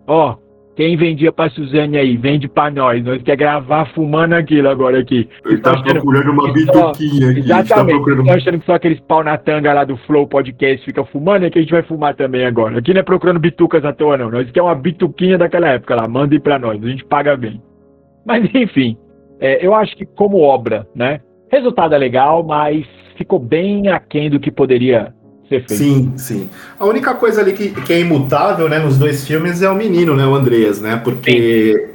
Ó, 0.08 0.36
Quem 0.76 0.96
vendia 0.96 1.32
pra 1.34 1.50
Suzane 1.50 1.98
aí? 1.98 2.16
Vende 2.16 2.48
pra 2.48 2.72
nós. 2.72 3.04
Nós 3.04 3.22
quer 3.22 3.36
gravar 3.36 3.86
fumando 3.94 4.34
aquilo 4.34 4.70
agora 4.70 5.00
aqui. 5.00 5.28
Ele 5.46 5.58
tá 5.60 5.72
achando- 5.72 5.92
procurando 5.92 6.32
uma 6.32 6.48
Só- 6.48 6.54
bituquinha 6.54 7.30
aqui. 7.32 7.48
Tá 7.48 7.60
Exatamente. 7.60 7.94
procurando 7.96 8.20
Estão 8.22 8.36
achando 8.36 8.60
que 8.60 8.66
só 8.66 8.74
aqueles 8.76 9.00
pau 9.02 9.24
na 9.24 9.38
tanga 9.38 9.74
lá 9.74 9.84
do 9.84 9.98
Flow 9.98 10.26
Podcast 10.28 10.86
fica 10.86 11.04
fumando, 11.06 11.46
é 11.46 11.50
que 11.50 11.60
a 11.60 11.62
gente 11.62 11.72
vai 11.72 11.84
fumar 11.84 12.16
também 12.16 12.46
agora. 12.46 12.80
Aqui 12.80 12.94
não 12.94 13.02
é 13.02 13.04
procurando 13.04 13.40
bitucas 13.40 13.84
à 13.84 13.92
toa, 13.92 14.18
não. 14.18 14.32
Nós 14.32 14.50
quer 14.50 14.62
uma 14.62 14.74
bituquinha 14.76 15.38
daquela 15.38 15.68
época 15.68 15.94
lá. 15.96 16.08
Mandem 16.08 16.40
pra 16.40 16.58
nós, 16.58 16.82
a 16.84 16.88
gente 16.88 17.04
paga 17.06 17.36
bem. 17.36 17.62
Mas 18.26 18.50
enfim, 18.56 18.96
é, 19.40 19.66
eu 19.66 19.76
acho 19.76 19.96
que 19.98 20.06
como 20.06 20.40
obra, 20.40 20.88
né? 20.96 21.20
Resultado 21.52 21.94
é 21.94 21.98
legal, 21.98 22.44
mas 22.46 22.86
ficou 23.18 23.38
bem 23.40 23.90
aquém 23.90 24.30
do 24.30 24.40
que 24.40 24.50
poderia 24.50 25.14
ser 25.52 25.68
feito. 25.68 25.76
Sim, 25.76 26.14
sim. 26.16 26.50
A 26.80 26.86
única 26.86 27.14
coisa 27.14 27.42
ali 27.42 27.52
que, 27.52 27.70
que 27.70 27.92
é 27.92 28.00
imutável, 28.00 28.70
né, 28.70 28.80
nos 28.80 28.98
dois 28.98 29.26
filmes 29.26 29.62
é 29.62 29.70
o 29.70 29.76
menino, 29.76 30.16
né, 30.16 30.26
o 30.26 30.34
Andreas, 30.34 30.80
né, 30.80 31.00
porque 31.04 31.90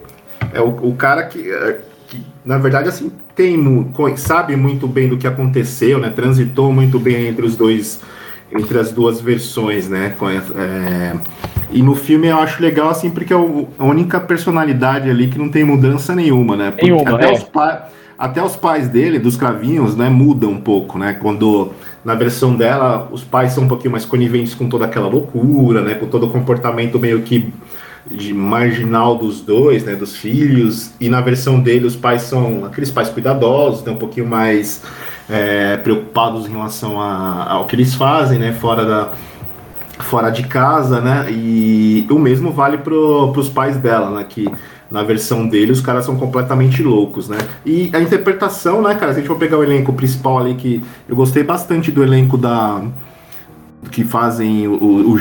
é 0.52 0.60
o, 0.60 0.68
o 0.68 0.94
cara 0.94 1.24
que, 1.24 1.50
é, 1.50 1.78
que, 2.06 2.20
na 2.44 2.58
verdade, 2.58 2.88
assim, 2.88 3.10
tem, 3.34 3.58
sabe 4.16 4.54
muito 4.56 4.86
bem 4.86 5.08
do 5.08 5.16
que 5.16 5.26
aconteceu, 5.26 5.98
né, 5.98 6.10
transitou 6.10 6.72
muito 6.72 6.98
bem 6.98 7.28
entre 7.28 7.46
os 7.46 7.56
dois, 7.56 8.00
entre 8.52 8.78
as 8.78 8.92
duas 8.92 9.20
versões, 9.20 9.88
né, 9.88 10.14
é, 10.56 11.16
e 11.70 11.82
no 11.82 11.94
filme 11.94 12.28
eu 12.28 12.38
acho 12.38 12.62
legal, 12.62 12.90
assim, 12.90 13.10
porque 13.10 13.32
é 13.32 13.36
a 13.36 13.84
única 13.84 14.20
personalidade 14.20 15.08
ali 15.10 15.28
que 15.28 15.38
não 15.38 15.48
tem 15.48 15.64
mudança 15.64 16.14
nenhuma, 16.14 16.56
né, 16.56 16.70
porque 16.70 16.90
Nenhuma, 16.90 17.16
até 17.16 17.30
é. 17.30 17.32
os 17.32 17.42
até 18.18 18.42
os 18.42 18.56
pais 18.56 18.88
dele, 18.88 19.18
dos 19.18 19.36
cravinhos, 19.36 19.94
né, 19.94 20.08
mudam 20.08 20.50
um 20.50 20.60
pouco, 20.60 20.98
né? 20.98 21.18
Quando 21.20 21.72
na 22.06 22.14
versão 22.14 22.54
dela 22.54 23.08
os 23.10 23.24
pais 23.24 23.52
são 23.52 23.64
um 23.64 23.68
pouquinho 23.68 23.90
mais 23.90 24.04
coniventes 24.04 24.54
com 24.54 24.68
toda 24.68 24.84
aquela 24.84 25.08
loucura, 25.08 25.82
né? 25.82 25.94
Com 25.94 26.06
todo 26.06 26.26
o 26.26 26.30
comportamento 26.30 26.98
meio 27.00 27.22
que 27.22 27.52
de 28.08 28.32
marginal 28.32 29.16
dos 29.18 29.40
dois, 29.40 29.82
né? 29.84 29.96
Dos 29.96 30.14
filhos. 30.16 30.92
E 31.00 31.08
na 31.08 31.20
versão 31.20 31.58
dele 31.60 31.84
os 31.86 31.96
pais 31.96 32.22
são 32.22 32.64
aqueles 32.64 32.92
pais 32.92 33.08
cuidadosos, 33.08 33.82
né? 33.84 33.90
Um 33.90 33.96
pouquinho 33.96 34.26
mais 34.26 34.82
é, 35.28 35.76
preocupados 35.78 36.46
em 36.46 36.52
relação 36.52 37.00
a- 37.00 37.46
ao 37.50 37.66
que 37.66 37.74
eles 37.74 37.94
fazem, 37.96 38.38
né? 38.38 38.52
Fora 38.52 38.84
da 38.84 39.10
fora 39.98 40.30
de 40.30 40.46
casa, 40.46 41.00
né? 41.00 41.26
E 41.30 42.06
o 42.10 42.18
mesmo 42.18 42.52
vale 42.52 42.78
para 42.78 42.94
os 42.94 43.48
pais 43.48 43.76
dela, 43.76 44.10
né? 44.10 44.26
Que 44.28 44.46
na 44.90 45.02
versão 45.02 45.46
dele 45.48 45.72
os 45.72 45.80
caras 45.80 46.04
são 46.04 46.16
completamente 46.16 46.82
loucos, 46.82 47.28
né? 47.28 47.38
E 47.64 47.90
a 47.92 48.00
interpretação, 48.00 48.82
né, 48.82 48.94
cara? 48.94 49.12
Se 49.12 49.18
a 49.18 49.22
gente 49.22 49.28
for 49.28 49.38
pegar 49.38 49.58
o 49.58 49.64
elenco 49.64 49.92
principal 49.92 50.38
ali, 50.38 50.54
que 50.54 50.82
eu 51.08 51.16
gostei 51.16 51.42
bastante 51.42 51.90
do 51.90 52.02
elenco 52.02 52.36
da 52.36 52.82
que 53.90 54.04
fazem 54.04 54.66
o, 54.66 55.12
o 55.12 55.16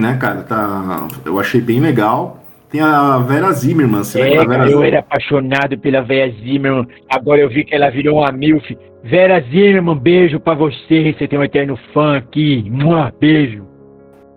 né, 0.00 0.16
cara? 0.20 0.42
Tá, 0.42 1.06
eu 1.24 1.38
achei 1.38 1.60
bem 1.60 1.80
legal. 1.80 2.42
Tem 2.68 2.80
a 2.80 3.18
Vera 3.18 3.52
Zimmerman, 3.52 4.02
você 4.02 4.20
É, 4.20 4.40
lembra 4.40 4.58
Vera 4.58 4.70
eu 4.70 4.82
era 4.82 4.98
apaixonado 4.98 5.78
pela 5.78 6.02
Vera 6.02 6.32
Zimmerman. 6.32 6.86
Agora 7.08 7.40
eu 7.40 7.48
vi 7.48 7.64
que 7.64 7.74
ela 7.74 7.90
virou 7.90 8.18
uma 8.18 8.32
MILF. 8.32 8.76
Vera 9.04 9.40
Zimmerman, 9.40 9.96
beijo 9.96 10.40
pra 10.40 10.54
você. 10.54 11.14
Você 11.16 11.28
tem 11.28 11.38
um 11.38 11.44
eterno 11.44 11.78
fã 11.94 12.16
aqui. 12.16 12.68
Mua, 12.68 13.12
beijo. 13.20 13.65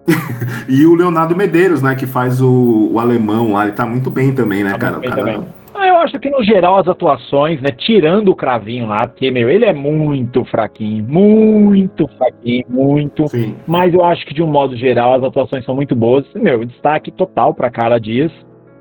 E 0.67 0.85
o 0.85 0.93
Leonardo 0.93 1.35
Medeiros, 1.35 1.81
né, 1.81 1.95
que 1.95 2.05
faz 2.05 2.41
o, 2.41 2.89
o 2.93 2.99
alemão 2.99 3.53
lá, 3.53 3.63
ele 3.63 3.73
tá 3.73 3.85
muito 3.85 4.09
bem 4.11 4.33
também, 4.33 4.63
né, 4.63 4.71
Tá 4.73 4.77
cara? 4.77 4.99
bem 4.99 5.09
cara-. 5.09 5.43
Ah, 5.73 5.87
eu 5.87 5.97
acho 5.97 6.19
que 6.19 6.29
no 6.29 6.43
geral 6.43 6.77
as 6.77 6.87
atuações, 6.87 7.61
né, 7.61 7.69
tirando 7.71 8.29
o 8.29 8.35
cravinho 8.35 8.85
lá, 8.85 9.07
porque, 9.07 9.31
meu, 9.31 9.49
ele 9.49 9.65
é 9.65 9.73
muito 9.73 10.43
fraquinho, 10.45 11.03
muito 11.07 12.07
fraquinho, 12.17 12.65
muito. 12.69 13.27
Sim. 13.29 13.55
Mas 13.65 13.93
eu 13.93 14.03
acho 14.03 14.25
que 14.25 14.33
de 14.33 14.43
um 14.43 14.47
modo 14.47 14.75
geral 14.75 15.15
as 15.15 15.23
atuações 15.23 15.63
são 15.65 15.73
muito 15.75 15.95
boas. 15.95 16.25
Meu, 16.35 16.65
destaque 16.65 17.11
total 17.11 17.53
pra 17.53 17.69
Carla 17.69 17.99
Dias, 17.99 18.31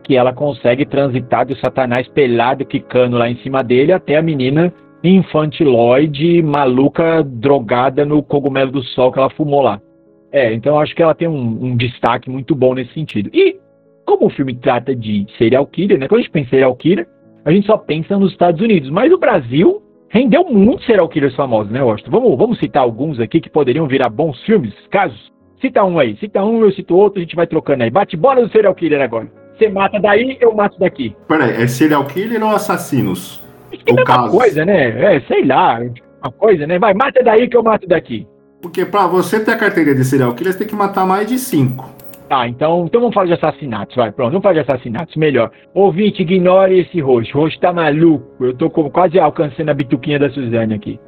que 0.02 0.16
ela 0.16 0.33
consegue 0.33 0.85
transitar 0.85 1.46
do 1.46 1.57
satanás 1.59 2.09
pelado 2.09 2.64
quicando 2.64 3.16
lá 3.16 3.31
em 3.31 3.37
cima 3.38 3.62
dele 3.62 3.92
até 3.92 4.16
a 4.16 4.22
menina 4.22 4.72
infantiloide, 5.04 6.42
maluca, 6.42 7.22
drogada 7.22 8.04
no 8.04 8.22
cogumelo 8.22 8.72
do 8.72 8.83
sol 8.83 9.12
que 9.12 9.18
ela 9.18 9.31
fumou 9.31 9.62
lá. 9.62 9.81
É, 10.32 10.52
então 10.52 10.74
eu 10.74 10.80
acho 10.80 10.94
que 10.94 11.02
ela 11.02 11.14
tem 11.14 11.28
um, 11.28 11.64
um 11.64 11.76
destaque 11.76 12.28
muito 12.28 12.54
bom 12.54 12.74
nesse 12.74 12.92
sentido. 12.92 13.30
E 13.32 13.58
como 14.04 14.26
o 14.26 14.30
filme 14.30 14.54
trata 14.54 14.94
de 14.94 15.26
serial 15.36 15.66
killer, 15.66 15.98
né? 15.98 16.08
Quando 16.08 16.20
a 16.20 16.22
gente 16.22 16.32
pensa 16.32 16.46
em 16.46 16.50
serial 16.50 16.74
killer, 16.76 17.06
a 17.44 17.52
gente 17.52 17.66
só 17.66 17.76
pensa 17.76 18.18
nos 18.18 18.32
Estados 18.32 18.60
Unidos. 18.60 18.90
Mas 18.90 19.12
o 19.12 19.18
Brasil 19.18 19.82
rendeu 20.08 20.44
muitos 20.44 20.86
serial 20.86 21.08
killers 21.08 21.34
famosos, 21.34 21.70
né, 21.70 21.82
Washington? 21.82 22.10
Vamos, 22.10 22.38
vamos 22.38 22.58
citar 22.58 22.82
alguns 22.82 23.20
aqui 23.20 23.40
que 23.40 23.50
poderiam 23.50 23.86
virar 23.86 24.08
bons 24.08 24.40
filmes, 24.44 24.72
casos. 24.90 25.32
Cita 25.60 25.84
um 25.84 25.98
aí, 25.98 26.16
cita 26.18 26.42
um, 26.42 26.62
eu 26.62 26.72
cito 26.72 26.96
outro, 26.96 27.18
a 27.18 27.22
gente 27.22 27.34
vai 27.34 27.46
trocando 27.46 27.82
aí. 27.82 27.90
Bate 27.90 28.16
bola 28.16 28.42
do 28.42 28.50
serial 28.50 28.74
killer 28.74 29.02
agora. 29.02 29.28
Você 29.56 29.68
mata 29.68 29.98
daí, 29.98 30.38
eu 30.40 30.54
mato 30.54 30.78
daqui. 30.78 31.16
Peraí, 31.26 31.62
é 31.62 31.66
serial 31.66 32.04
killer 32.06 32.42
ou 32.42 32.50
assassinos? 32.50 33.42
Acho 33.72 33.84
que 33.84 33.90
é 33.90 33.92
a 33.92 33.96
mesma 33.96 34.04
casos? 34.04 34.30
coisa, 34.30 34.64
né? 34.64 35.16
É, 35.16 35.20
sei 35.22 35.44
lá, 35.44 35.80
uma 36.22 36.32
coisa, 36.32 36.66
né? 36.66 36.78
Vai, 36.78 36.94
mata 36.94 37.22
daí 37.24 37.48
que 37.48 37.56
eu 37.56 37.62
mato 37.62 37.86
daqui. 37.86 38.26
Porque 38.61 38.85
pra 38.85 39.07
você 39.07 39.40
ter 39.40 39.53
a 39.53 39.57
carteira 39.57 39.94
de 39.94 40.05
serial 40.05 40.35
killer, 40.35 40.53
você 40.53 40.59
tem 40.61 40.68
que 40.68 40.75
matar 40.75 41.07
mais 41.07 41.29
de 41.29 41.38
cinco. 41.38 41.88
Tá, 42.29 42.47
então, 42.47 42.85
então 42.87 43.01
vamos 43.01 43.14
falar 43.14 43.27
de 43.27 43.33
assassinatos, 43.33 43.97
vai, 43.97 44.12
pronto, 44.12 44.33
vamos 44.33 44.42
falar 44.42 44.55
de 44.55 44.61
assassinatos, 44.61 45.16
melhor. 45.16 45.51
Ouvinte, 45.73 46.21
ignore 46.21 46.79
esse 46.79 47.01
roxo, 47.01 47.38
o 47.38 47.40
roxo 47.40 47.59
tá 47.59 47.73
maluco, 47.73 48.44
eu 48.44 48.55
tô 48.55 48.68
quase 48.68 49.18
alcançando 49.18 49.71
a 49.71 49.75
bituquinha 49.75 50.18
da 50.18 50.29
Suzane 50.29 50.75
aqui. 50.75 51.01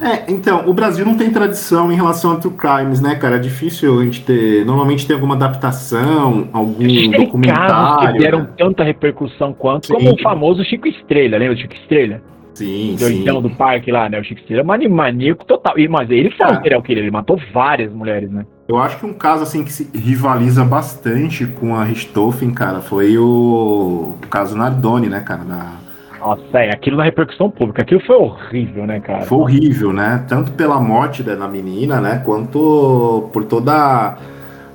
É, 0.00 0.30
então, 0.30 0.68
o 0.68 0.74
Brasil 0.74 1.04
não 1.04 1.16
tem 1.16 1.30
tradição 1.30 1.90
em 1.90 1.94
relação 1.94 2.32
a 2.32 2.36
true 2.36 2.54
crimes, 2.54 3.00
né, 3.00 3.14
cara? 3.14 3.36
É 3.36 3.38
difícil 3.38 4.00
a 4.00 4.04
gente 4.04 4.24
ter. 4.24 4.64
Normalmente 4.64 5.06
tem 5.06 5.14
alguma 5.14 5.34
adaptação, 5.34 6.48
algum 6.52 6.74
Tem 6.78 7.10
documentário. 7.10 8.12
que 8.12 8.18
deram 8.18 8.40
né? 8.40 8.48
tanta 8.56 8.84
repercussão 8.84 9.52
quanto, 9.52 9.86
Sim. 9.86 9.94
como 9.94 10.14
o 10.14 10.22
famoso 10.22 10.64
Chico 10.64 10.88
Estrela, 10.88 11.36
lembra 11.38 11.54
do 11.54 11.60
Chico 11.60 11.74
Estrela? 11.74 12.22
Sim, 12.60 12.94
sim. 12.98 13.24
Doidão 13.24 13.40
do 13.40 13.48
parque 13.48 13.90
lá, 13.90 14.06
né, 14.10 14.18
o 14.18 14.22
Estrela, 14.22 14.62
mani- 14.62 14.86
maníaco 14.86 15.46
total, 15.46 15.78
e, 15.78 15.88
mas 15.88 16.10
ele 16.10 16.28
foi 16.28 16.46
Cara. 16.46 16.60
serial 16.60 16.82
killer, 16.82 17.04
ele 17.04 17.10
matou 17.10 17.40
várias 17.54 17.90
mulheres, 17.90 18.30
né? 18.30 18.44
Eu 18.68 18.76
acho 18.76 18.98
que 18.98 19.06
um 19.06 19.14
caso 19.14 19.42
assim 19.44 19.64
que 19.64 19.72
se 19.72 19.90
rivaliza 19.96 20.62
bastante 20.62 21.46
com 21.46 21.74
a 21.74 21.84
Richthofen, 21.84 22.50
cara, 22.50 22.82
foi 22.82 23.16
o, 23.16 24.14
o 24.22 24.26
caso 24.28 24.54
Nardoni, 24.58 25.08
né, 25.08 25.20
cara? 25.20 25.42
Da... 25.42 25.72
Nossa, 26.20 26.58
é, 26.58 26.70
aquilo 26.70 26.98
na 26.98 27.04
repercussão 27.04 27.50
pública, 27.50 27.80
aquilo 27.80 28.00
foi 28.00 28.16
horrível, 28.16 28.86
né, 28.86 29.00
cara? 29.00 29.22
Foi 29.22 29.38
horrível, 29.38 29.90
né? 29.94 30.22
Tanto 30.28 30.52
pela 30.52 30.78
morte 30.78 31.22
da 31.22 31.48
menina, 31.48 31.98
né? 31.98 32.22
Quanto 32.26 33.30
por 33.32 33.44
toda 33.44 34.18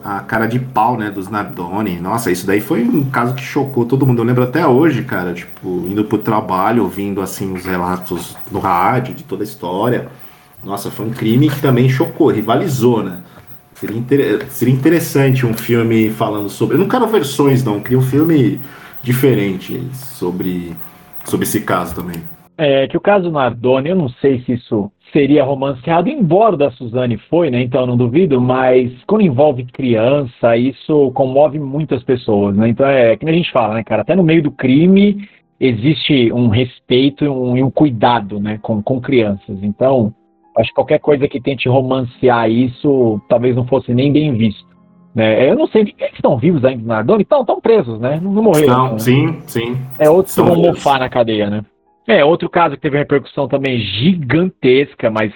a, 0.05 0.19
cara 0.19 0.45
de 0.45 0.59
pau, 0.59 0.97
né? 0.97 1.09
Dos 1.09 1.27
Nardoni. 1.29 1.99
Nossa, 1.99 2.29
isso 2.31 2.45
daí 2.45 2.61
foi 2.61 2.83
um 2.83 3.03
caso 3.09 3.33
que 3.33 3.41
chocou 3.41 3.85
todo 3.85 4.05
mundo. 4.05 4.21
Eu 4.21 4.25
lembro 4.25 4.43
até 4.43 4.65
hoje, 4.67 5.03
cara, 5.03 5.33
tipo, 5.33 5.67
indo 5.89 6.05
pro 6.05 6.19
trabalho, 6.19 6.83
ouvindo 6.83 7.21
assim 7.21 7.51
os 7.51 7.65
relatos 7.65 8.37
no 8.51 8.59
rádio 8.59 9.15
de 9.15 9.23
toda 9.23 9.43
a 9.43 9.45
história. 9.45 10.07
Nossa, 10.63 10.91
foi 10.91 11.07
um 11.07 11.11
crime 11.11 11.49
que 11.49 11.59
também 11.61 11.89
chocou, 11.89 12.29
rivalizou, 12.29 13.03
né? 13.03 13.19
Seria, 13.73 13.97
inter- 13.97 14.45
seria 14.49 14.73
interessante 14.73 15.45
um 15.45 15.53
filme 15.53 16.09
falando 16.11 16.49
sobre. 16.49 16.75
Eu 16.75 16.79
não 16.79 16.87
quero 16.87 17.07
versões, 17.07 17.63
não. 17.63 17.75
Eu 17.75 17.81
queria 17.81 17.97
um 17.99 18.01
filme 18.01 18.61
diferente 19.03 19.85
sobre, 19.93 20.75
sobre 21.25 21.45
esse 21.45 21.61
caso 21.61 21.93
também. 21.95 22.23
É 22.57 22.87
que 22.87 22.95
o 22.95 23.01
caso 23.01 23.29
Nardoni, 23.29 23.89
eu 23.89 23.95
não 23.95 24.07
sei 24.07 24.41
se 24.41 24.53
isso 24.53 24.89
seria 25.11 25.43
romanceado, 25.43 26.09
embora 26.09 26.55
da 26.55 26.71
Suzane 26.71 27.17
foi, 27.29 27.49
né? 27.49 27.61
Então 27.61 27.81
eu 27.81 27.87
não 27.87 27.97
duvido, 27.97 28.39
mas 28.39 28.91
quando 29.05 29.21
envolve 29.21 29.65
criança, 29.65 30.55
isso 30.55 31.11
comove 31.11 31.59
muitas 31.59 32.03
pessoas, 32.03 32.55
né? 32.55 32.69
Então 32.69 32.85
é 32.85 33.15
que 33.15 33.27
a 33.27 33.31
gente 33.31 33.51
fala, 33.51 33.75
né, 33.75 33.83
cara? 33.83 34.01
Até 34.01 34.15
no 34.15 34.23
meio 34.23 34.43
do 34.43 34.51
crime 34.51 35.27
existe 35.59 36.31
um 36.33 36.47
respeito 36.47 37.23
e 37.25 37.29
um, 37.29 37.65
um 37.65 37.71
cuidado, 37.71 38.39
né, 38.39 38.59
com, 38.61 38.81
com 38.81 38.99
crianças. 38.99 39.57
Então, 39.61 40.13
acho 40.57 40.69
que 40.69 40.75
qualquer 40.75 40.99
coisa 40.99 41.27
que 41.27 41.41
tente 41.41 41.69
romancear 41.69 42.49
isso 42.49 43.21
talvez 43.29 43.55
não 43.55 43.65
fosse 43.65 43.93
nem 43.93 44.11
bem 44.11 44.33
visto. 44.33 44.65
Né? 45.13 45.49
Eu 45.49 45.55
não 45.55 45.67
sei, 45.67 45.81
eles 45.81 46.13
estão 46.13 46.37
vivos 46.37 46.65
ainda, 46.65 46.83
Nardoni? 46.83 47.23
Estão, 47.23 47.41
estão 47.41 47.61
presos, 47.61 47.99
né? 48.01 48.19
Não, 48.21 48.33
não 48.33 48.43
morreram. 48.43 48.77
Não, 48.77 48.91
né? 48.93 48.99
sim, 48.99 49.39
sim. 49.47 49.77
É 49.97 50.09
outros 50.09 50.35
que 50.35 50.41
vão 50.41 50.57
mofar 50.57 50.99
na 50.99 51.07
cadeia, 51.07 51.49
né? 51.49 51.61
É, 52.07 52.23
outro 52.23 52.49
caso 52.49 52.75
que 52.75 52.81
teve 52.81 52.95
uma 52.95 53.01
repercussão 53.01 53.47
também 53.47 53.79
gigantesca, 53.79 55.09
mas 55.09 55.31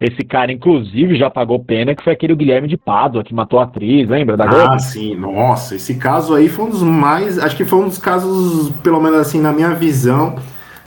esse 0.00 0.24
cara, 0.24 0.52
inclusive, 0.52 1.16
já 1.16 1.30
pagou 1.30 1.58
pena, 1.64 1.94
que 1.94 2.02
foi 2.02 2.12
aquele 2.12 2.34
Guilherme 2.34 2.66
de 2.68 2.76
Pádua, 2.76 3.22
que 3.22 3.34
matou 3.34 3.60
a 3.60 3.64
atriz, 3.64 4.08
lembra 4.08 4.36
da 4.36 4.46
Globo? 4.46 4.68
Ah, 4.72 4.78
sim. 4.78 5.14
Nossa, 5.14 5.76
esse 5.76 5.96
caso 5.96 6.34
aí 6.34 6.48
foi 6.48 6.64
um 6.66 6.70
dos 6.70 6.82
mais. 6.82 7.38
Acho 7.38 7.56
que 7.56 7.64
foi 7.64 7.78
um 7.78 7.88
dos 7.88 7.98
casos, 7.98 8.70
pelo 8.82 9.00
menos 9.00 9.18
assim, 9.20 9.40
na 9.40 9.52
minha 9.52 9.70
visão. 9.74 10.36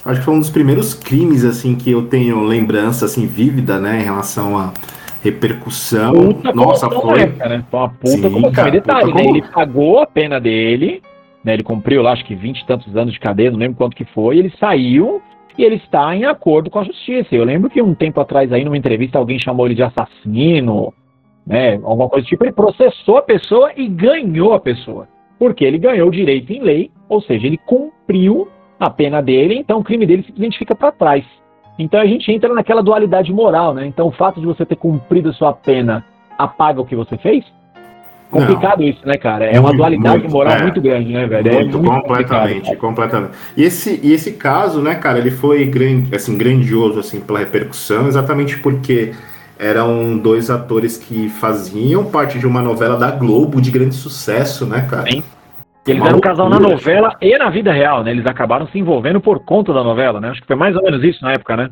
Acho 0.06 0.20
que 0.20 0.26
foi 0.26 0.34
um 0.36 0.40
dos 0.40 0.50
primeiros 0.50 0.94
crimes, 0.94 1.44
assim, 1.44 1.76
que 1.76 1.90
eu 1.92 2.08
tenho 2.08 2.44
lembrança, 2.44 3.06
assim, 3.06 3.26
vívida, 3.26 3.80
né, 3.80 4.02
em 4.02 4.04
relação 4.04 4.58
à 4.58 4.72
repercussão. 5.24 6.14
Puta 6.14 6.54
Nossa, 6.54 6.90
foi. 6.90 7.22
época, 7.22 7.50
né? 7.50 7.64
Foi 7.72 7.80
uma 7.80 7.90
puta 7.90 8.08
Sim, 8.08 8.22
comoção. 8.22 8.52
cara, 8.52 8.68
E 8.70 8.72
detalhe, 8.72 9.14
né? 9.14 9.24
como- 9.24 9.36
Ele 9.38 9.42
pagou 9.48 10.00
a 10.00 10.06
pena 10.06 10.40
dele, 10.40 11.02
né? 11.46 11.54
Ele 11.54 11.64
cumpriu 11.64 12.02
lá, 12.02 12.12
acho 12.12 12.26
que 12.26 12.34
20 12.34 12.60
e 12.60 12.66
tantos 12.66 12.98
anos 12.98 13.14
de 13.14 13.20
cadeia, 13.20 13.52
não 13.52 13.60
lembro 13.60 13.78
quanto 13.78 13.96
que 13.96 14.04
foi, 14.06 14.40
ele 14.40 14.52
saiu 14.60 15.22
e 15.58 15.64
ele 15.64 15.76
está 15.76 16.14
em 16.16 16.26
acordo 16.26 16.70
com 16.72 16.80
a 16.80 16.84
justiça. 16.84 17.36
Eu 17.36 17.46
lembro 17.46 17.70
que 17.70 17.82
um 17.82 17.94
tempo 17.94 18.20
atrás 18.20 18.52
aí, 18.52 18.66
numa 18.66 18.78
entrevista, 18.78 19.20
alguém 19.20 19.40
chamou 19.40 19.68
ele 19.68 19.76
de 19.76 19.84
assassino, 19.84 20.92
né? 21.46 21.76
Alguma 21.76 22.10
coisa 22.10 22.26
do 22.26 22.30
tipo, 22.30 22.44
ele 22.44 22.52
processou 22.52 23.18
a 23.18 23.22
pessoa 23.22 23.72
e 23.78 23.88
ganhou 23.88 24.54
a 24.54 24.60
pessoa. 24.60 25.08
Porque 25.38 25.64
ele 25.64 25.78
ganhou 25.78 26.08
o 26.08 26.12
direito 26.12 26.52
em 26.52 26.62
lei, 26.62 26.92
ou 27.08 27.22
seja, 27.22 27.46
ele 27.46 27.58
cumpriu 27.58 28.50
a 28.80 28.90
pena 28.90 29.22
dele, 29.22 29.56
então 29.56 29.80
o 29.80 29.84
crime 29.84 30.06
dele 30.06 30.24
simplesmente 30.24 30.58
fica 30.58 30.76
para 30.76 30.92
trás. 30.92 31.24
Então 31.78 32.00
a 32.00 32.06
gente 32.06 32.30
entra 32.32 32.54
naquela 32.54 32.82
dualidade 32.82 33.32
moral, 33.32 33.74
né? 33.74 33.86
Então 33.86 34.08
o 34.08 34.12
fato 34.12 34.40
de 34.40 34.46
você 34.46 34.66
ter 34.66 34.76
cumprido 34.76 35.30
a 35.30 35.34
sua 35.34 35.54
pena 35.54 36.04
apaga 36.38 36.82
o 36.82 36.86
que 36.86 36.96
você 36.96 37.18
fez? 37.18 37.46
Complicado 38.40 38.80
não. 38.80 38.88
isso, 38.88 39.00
né, 39.06 39.16
cara? 39.16 39.46
É 39.46 39.60
uma 39.60 39.70
muito, 39.70 39.78
dualidade 39.78 40.20
muito, 40.20 40.32
moral 40.32 40.58
é. 40.58 40.62
muito 40.62 40.82
grande, 40.82 41.14
né, 41.14 41.26
velho? 41.26 41.54
Muito, 41.54 41.78
é 41.78 41.82
muito 41.82 42.02
completamente, 42.02 42.76
completamente. 42.76 43.34
E 43.56 43.64
esse, 43.64 44.00
e 44.04 44.14
esse 44.14 44.34
caso, 44.34 44.82
né, 44.82 44.96
cara, 44.96 45.18
ele 45.18 45.32
foi 45.32 45.66
grande, 45.66 46.14
assim, 46.16 46.38
grandioso 46.38 47.00
assim, 47.00 47.22
pela 47.22 47.40
repercussão, 47.40 48.08
exatamente 48.08 48.58
porque 48.60 49.14
eram 49.58 50.18
dois 50.18 50.50
atores 50.50 50.98
que 50.98 51.30
faziam 51.30 52.06
parte 52.06 52.38
de 52.38 52.46
uma 52.46 52.62
novela 52.62 52.98
da 52.98 53.12
Globo 53.12 53.62
de 53.62 53.72
grande 53.72 53.96
sucesso, 53.96 54.66
né, 54.66 54.86
cara? 54.90 55.10
Sim. 55.10 55.24
Eles 55.88 56.04
eram 56.04 56.18
um 56.18 56.22
casal 56.22 56.50
na 56.50 56.60
novela 56.60 57.16
e 57.22 57.38
na 57.38 57.50
vida 57.50 57.72
real, 57.72 58.04
né? 58.04 58.10
Eles 58.10 58.26
acabaram 58.26 58.68
se 58.68 58.80
envolvendo 58.80 59.22
por 59.22 59.46
conta 59.46 59.72
da 59.72 59.84
novela, 59.84 60.20
né? 60.20 60.30
Acho 60.30 60.42
que 60.42 60.48
foi 60.48 60.56
mais 60.56 60.76
ou 60.76 60.82
menos 60.82 61.04
isso 61.04 61.24
na 61.24 61.34
época, 61.34 61.56
né? 61.56 61.70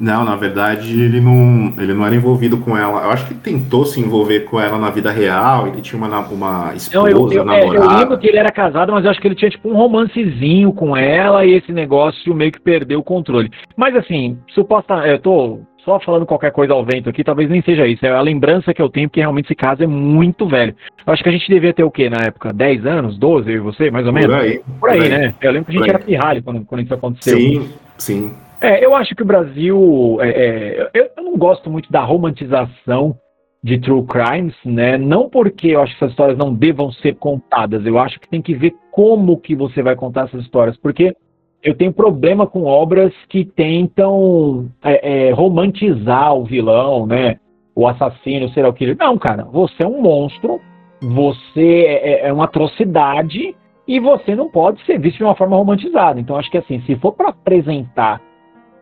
Não, 0.00 0.24
na 0.24 0.34
verdade 0.34 0.98
ele 0.98 1.20
não, 1.20 1.74
ele 1.76 1.92
não 1.92 2.06
era 2.06 2.16
envolvido 2.16 2.56
com 2.56 2.74
ela. 2.76 3.02
Eu 3.02 3.10
acho 3.10 3.26
que 3.26 3.34
ele 3.34 3.40
tentou 3.40 3.84
se 3.84 4.00
envolver 4.00 4.40
com 4.40 4.58
ela 4.58 4.78
na 4.78 4.88
vida 4.88 5.10
real. 5.10 5.66
Ele 5.66 5.82
tinha 5.82 6.02
uma, 6.02 6.20
uma 6.20 6.74
esposa, 6.74 6.98
não, 6.98 7.08
eu, 7.08 7.32
eu, 7.32 7.44
namorada. 7.44 7.74
É, 7.74 7.76
eu 7.76 7.98
lembro 7.98 8.18
que 8.18 8.26
ele 8.26 8.38
era 8.38 8.50
casado, 8.50 8.92
mas 8.92 9.04
eu 9.04 9.10
acho 9.10 9.20
que 9.20 9.28
ele 9.28 9.34
tinha 9.34 9.50
tipo 9.50 9.68
um 9.68 9.76
romancezinho 9.76 10.72
com 10.72 10.96
ela 10.96 11.44
e 11.44 11.52
esse 11.52 11.70
negócio 11.70 12.34
meio 12.34 12.50
que 12.50 12.60
perdeu 12.60 13.00
o 13.00 13.04
controle. 13.04 13.50
Mas 13.76 13.94
assim, 13.94 14.38
suposta, 14.54 14.94
eu 15.06 15.18
tô 15.18 15.60
só 15.84 16.00
falando 16.00 16.26
qualquer 16.26 16.52
coisa 16.52 16.72
ao 16.72 16.84
vento 16.84 17.08
aqui, 17.08 17.24
talvez 17.24 17.50
nem 17.50 17.62
seja 17.62 17.86
isso. 17.86 18.04
É 18.04 18.10
a 18.10 18.20
lembrança 18.20 18.72
que 18.72 18.80
eu 18.80 18.88
tenho, 18.88 19.08
porque 19.08 19.20
realmente 19.20 19.46
esse 19.46 19.54
caso 19.54 19.82
é 19.82 19.86
muito 19.86 20.46
velho. 20.46 20.74
Eu 21.06 21.12
acho 21.12 21.22
que 21.22 21.28
a 21.28 21.32
gente 21.32 21.48
devia 21.48 21.74
ter 21.74 21.84
o 21.84 21.90
quê 21.90 22.08
na 22.08 22.24
época? 22.24 22.52
10 22.52 22.86
anos? 22.86 23.18
12, 23.18 23.50
eu 23.50 23.56
e 23.56 23.60
você, 23.60 23.90
mais 23.90 24.06
ou 24.06 24.12
menos? 24.12 24.34
Por 24.34 24.42
aí. 24.44 24.60
Por 24.78 24.90
aí, 24.90 24.98
por 24.98 25.04
aí. 25.04 25.10
né? 25.10 25.34
Eu 25.40 25.52
lembro 25.52 25.70
que 25.70 25.76
a 25.76 25.80
gente 25.80 25.90
era 25.90 25.98
pirralho 25.98 26.42
quando, 26.42 26.64
quando 26.64 26.82
isso 26.82 26.94
aconteceu. 26.94 27.38
Sim, 27.38 27.68
sim. 27.98 28.32
É, 28.60 28.84
eu 28.84 28.94
acho 28.94 29.14
que 29.14 29.22
o 29.22 29.26
Brasil. 29.26 30.18
É, 30.20 30.28
é, 30.28 30.90
eu, 30.92 31.10
eu 31.16 31.24
não 31.24 31.36
gosto 31.36 31.70
muito 31.70 31.90
da 31.90 32.02
romantização 32.02 33.16
de 33.62 33.78
true 33.78 34.04
crimes, 34.06 34.54
né? 34.64 34.96
Não 34.98 35.28
porque 35.28 35.68
eu 35.68 35.82
acho 35.82 35.92
que 35.92 36.04
essas 36.04 36.12
histórias 36.12 36.38
não 36.38 36.52
devam 36.52 36.90
ser 36.92 37.16
contadas, 37.16 37.84
eu 37.84 37.98
acho 37.98 38.18
que 38.18 38.28
tem 38.28 38.40
que 38.40 38.54
ver 38.54 38.74
como 38.90 39.38
que 39.38 39.54
você 39.54 39.82
vai 39.82 39.94
contar 39.94 40.24
essas 40.24 40.42
histórias, 40.42 40.76
porque 40.78 41.14
eu 41.62 41.74
tenho 41.74 41.92
problema 41.92 42.46
com 42.46 42.64
obras 42.64 43.12
que 43.28 43.44
tentam 43.44 44.70
é, 44.82 45.28
é, 45.28 45.30
romantizar 45.32 46.34
o 46.34 46.44
vilão, 46.44 47.06
né? 47.06 47.38
O 47.74 47.86
assassino, 47.86 48.46
o 48.46 48.50
serial 48.50 48.72
killer. 48.72 48.96
Não, 48.98 49.16
cara, 49.18 49.44
você 49.44 49.82
é 49.82 49.86
um 49.86 50.00
monstro, 50.00 50.60
você 51.00 51.84
é, 51.86 52.12
é, 52.12 52.28
é 52.28 52.32
uma 52.32 52.44
atrocidade 52.44 53.54
e 53.86 54.00
você 54.00 54.34
não 54.34 54.50
pode 54.50 54.84
ser 54.84 54.98
visto 54.98 55.18
de 55.18 55.24
uma 55.24 55.34
forma 55.34 55.56
romantizada. 55.56 56.18
Então, 56.18 56.36
acho 56.36 56.50
que 56.50 56.58
assim, 56.58 56.80
se 56.82 56.96
for 56.96 57.12
para 57.12 57.28
apresentar 57.28 58.20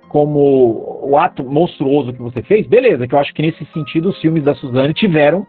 como 0.09 1.01
o 1.03 1.17
ato 1.17 1.45
monstruoso 1.45 2.13
que 2.13 2.23
você 2.23 2.43
fez, 2.43 2.67
beleza, 2.67 3.07
que 3.07 3.15
eu 3.15 3.19
acho 3.19 3.33
que 3.35 3.43
nesse 3.43 3.67
sentido 3.73 4.09
os 4.09 4.21
filmes 4.21 4.43
da 4.45 4.55
Suzane 4.55 4.95
tiveram, 4.95 5.47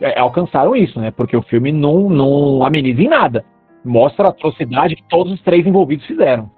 é, 0.00 0.18
alcançaram 0.18 0.74
isso, 0.74 0.98
né? 1.00 1.10
Porque 1.10 1.36
o 1.36 1.42
filme 1.42 1.72
não, 1.72 2.08
não 2.08 2.64
ameniza 2.64 3.02
em 3.02 3.08
nada. 3.08 3.44
Mostra 3.84 4.26
a 4.26 4.30
atrocidade 4.30 4.96
que 4.96 5.04
todos 5.08 5.32
os 5.32 5.40
três 5.42 5.66
envolvidos 5.66 6.06
fizeram. 6.06 6.50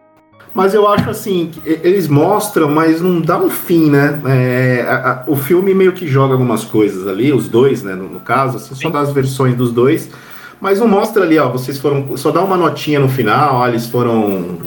Mas 0.55 0.75
eu 0.75 0.87
acho 0.87 1.09
assim, 1.09 1.51
eles 1.65 2.09
mostram, 2.09 2.69
mas 2.69 3.01
não 3.01 3.21
dá 3.21 3.39
um 3.39 3.49
fim, 3.49 3.91
né? 3.91 4.21
É, 4.27 4.83
a, 4.87 4.95
a, 4.95 5.25
o 5.27 5.35
filme 5.35 5.73
meio 5.73 5.93
que 5.93 6.07
joga 6.07 6.35
algumas 6.35 6.63
coisas 6.65 7.09
ali, 7.09 7.33
os 7.33 7.49
dois, 7.49 7.83
né? 7.83 7.95
No, 7.95 8.09
no 8.09 8.21
caso, 8.21 8.59
assim, 8.59 8.75
só 8.75 8.91
das 8.91 9.13
versões 9.13 9.55
dos 9.55 9.73
dois. 9.73 10.11
Mas 10.61 10.79
não 10.79 10.87
mostra 10.87 11.25
ali, 11.25 11.39
ó, 11.39 11.49
vocês 11.49 11.79
foram. 11.79 12.17
Só 12.17 12.31
dá 12.31 12.43
uma 12.43 12.57
notinha 12.57 13.01
no 13.01 13.09
final, 13.09 13.57
ó, 13.57 13.69
eles 13.69 13.87
foram 13.87 14.59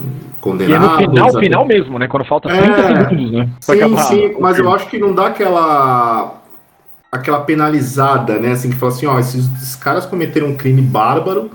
condenados. 0.45 0.99
E 0.99 1.03
é 1.03 1.07
no 1.07 1.11
final, 1.11 1.29
até... 1.29 1.39
final 1.39 1.65
mesmo, 1.65 1.97
né? 1.97 2.07
Quando 2.07 2.25
falta 2.25 2.47
30 2.47 2.65
é, 2.65 2.87
segundos, 2.87 3.31
né? 3.31 3.49
Sim, 3.59 3.97
sim, 3.97 4.35
mas 4.39 4.59
eu 4.59 4.71
acho 4.71 4.87
que 4.87 4.99
não 4.99 5.13
dá 5.13 5.27
aquela 5.27 6.41
aquela 7.11 7.39
penalizada, 7.41 8.37
né? 8.37 8.51
Assim, 8.51 8.69
que 8.69 8.75
fala 8.75 8.91
assim, 8.91 9.05
ó, 9.07 9.19
esses, 9.19 9.49
esses 9.55 9.75
caras 9.75 10.05
cometeram 10.05 10.47
um 10.47 10.55
crime 10.55 10.81
bárbaro, 10.81 11.49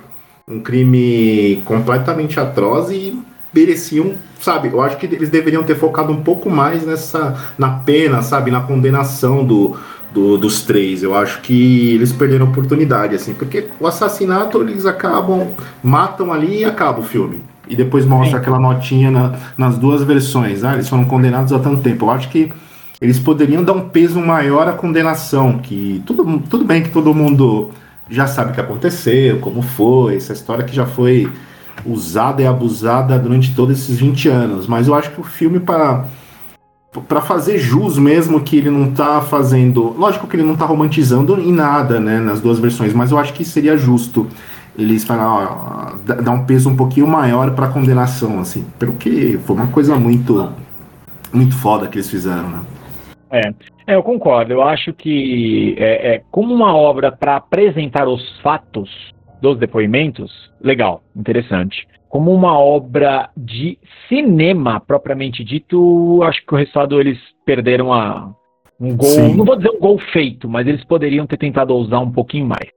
um 0.49 0.59
crime 0.61 1.63
completamente 1.65 2.41
atroz 2.41 2.91
e 2.91 3.17
mereciam, 3.53 4.15
sabe? 4.41 4.69
Eu 4.69 4.81
acho 4.81 4.97
que 4.97 5.07
eles 5.07 5.29
deveriam 5.29 5.63
ter 5.63 5.77
focado 5.77 6.13
um 6.13 6.23
pouco 6.23 6.51
mais 6.51 6.85
nessa 6.85 7.55
na 7.59 7.71
pena, 7.71 8.23
sabe, 8.23 8.51
na 8.51 8.63
condenação 8.63 9.45
do, 9.45 9.77
do, 10.13 10.39
dos 10.39 10.63
três. 10.63 11.03
Eu 11.03 11.15
acho 11.15 11.43
que 11.43 11.95
eles 11.95 12.11
perderam 12.11 12.47
a 12.47 12.49
oportunidade, 12.49 13.15
assim, 13.15 13.35
porque 13.35 13.69
o 13.79 13.87
assassinato 13.87 14.63
eles 14.63 14.87
acabam, 14.87 15.49
matam 15.83 16.33
ali 16.33 16.61
e 16.61 16.65
acaba 16.65 17.01
o 17.01 17.05
filme. 17.05 17.50
E 17.69 17.77
depois 17.77 18.05
mostra 18.05 18.39
Sim. 18.39 18.43
aquela 18.43 18.59
notinha 18.59 19.11
na, 19.11 19.33
nas 19.57 19.79
duas 19.79 20.03
versões. 20.03 20.65
Ah, 20.65 20.75
eles 20.75 20.89
foram 20.89 21.05
condenados 21.05 21.53
há 21.53 21.59
tanto 21.59 21.83
tempo. 21.83 22.07
Eu 22.07 22.11
acho 22.11 22.29
que 22.29 22.53
eles 23.01 23.19
poderiam 23.19 23.65
dar 23.65 23.73
um 23.73 23.89
peso 23.89 24.21
maior 24.21 24.69
à 24.69 24.73
condenação, 24.73 25.59
que 25.59 26.03
tudo, 26.05 26.41
tudo 26.51 26.65
bem 26.65 26.83
que 26.83 26.91
todo 26.91 27.15
mundo 27.15 27.71
já 28.11 28.27
sabe 28.27 28.51
o 28.51 28.55
que 28.55 28.61
aconteceu, 28.61 29.39
como 29.39 29.63
foi, 29.63 30.17
essa 30.17 30.33
história 30.33 30.65
que 30.65 30.75
já 30.75 30.85
foi 30.85 31.31
usada 31.87 32.43
e 32.43 32.47
abusada 32.47 33.19
durante 33.19 33.55
todos 33.55 33.79
esses 33.79 33.99
20 33.99 34.29
anos. 34.29 34.67
Mas 34.67 34.89
eu 34.89 34.95
acho 34.95 35.11
que 35.11 35.21
o 35.21 35.25
filme, 35.25 35.61
para 35.61 36.05
para 37.07 37.21
fazer 37.21 37.57
jus 37.57 37.97
mesmo 37.97 38.41
que 38.41 38.57
ele 38.57 38.69
não 38.69 38.91
tá 38.91 39.21
fazendo. 39.21 39.95
Lógico 39.97 40.27
que 40.27 40.35
ele 40.35 40.43
não 40.43 40.57
tá 40.57 40.65
romantizando 40.65 41.41
em 41.41 41.53
nada, 41.53 42.01
né, 42.01 42.19
nas 42.19 42.41
duas 42.41 42.59
versões, 42.59 42.93
mas 42.93 43.13
eu 43.13 43.19
acho 43.19 43.33
que 43.33 43.45
seria 43.45 43.77
justo 43.77 44.27
eles 44.83 45.05
falar, 45.05 45.97
dar 46.05 46.33
um 46.33 46.45
peso 46.45 46.71
um 46.71 46.77
pouquinho 46.77 47.07
maior 47.07 47.55
para 47.55 47.69
condenação, 47.69 48.41
assim, 48.41 48.65
pelo 48.79 48.95
que 48.95 49.39
foi 49.39 49.57
uma 49.57 49.69
coisa 49.69 49.97
muito 49.97 50.53
muito 51.33 51.55
foda 51.57 51.87
que 51.87 51.97
eles 51.97 52.11
fizeram, 52.11 52.49
né? 52.49 52.61
É, 53.31 53.41
é 53.87 53.95
eu 53.95 54.03
concordo. 54.03 54.53
Eu 54.53 54.63
acho 54.63 54.93
que 54.93 55.77
é, 55.79 56.15
é 56.15 56.23
como 56.31 56.53
uma 56.53 56.75
obra 56.75 57.13
para 57.13 57.37
apresentar 57.37 58.09
os 58.09 58.41
fatos 58.41 58.91
dos 59.41 59.59
depoimentos, 59.59 60.33
legal, 60.61 61.03
interessante. 61.17 61.87
Como 62.09 62.35
uma 62.35 62.59
obra 62.59 63.31
de 63.37 63.79
cinema 64.09 64.81
propriamente 64.81 65.45
dito, 65.45 66.21
acho 66.25 66.45
que 66.45 66.53
o 66.53 66.57
resultado 66.57 67.01
eles 67.01 67.19
perderam 67.47 67.93
a, 67.93 68.33
um 68.81 68.97
gol, 68.97 69.09
Sim. 69.09 69.35
não 69.35 69.45
vou 69.45 69.57
dizer 69.57 69.71
um 69.71 69.79
gol 69.79 69.99
feito, 70.13 70.49
mas 70.49 70.67
eles 70.67 70.83
poderiam 70.85 71.27
ter 71.27 71.37
tentado 71.37 71.75
ousar 71.75 72.01
um 72.01 72.11
pouquinho 72.11 72.47
mais. 72.47 72.69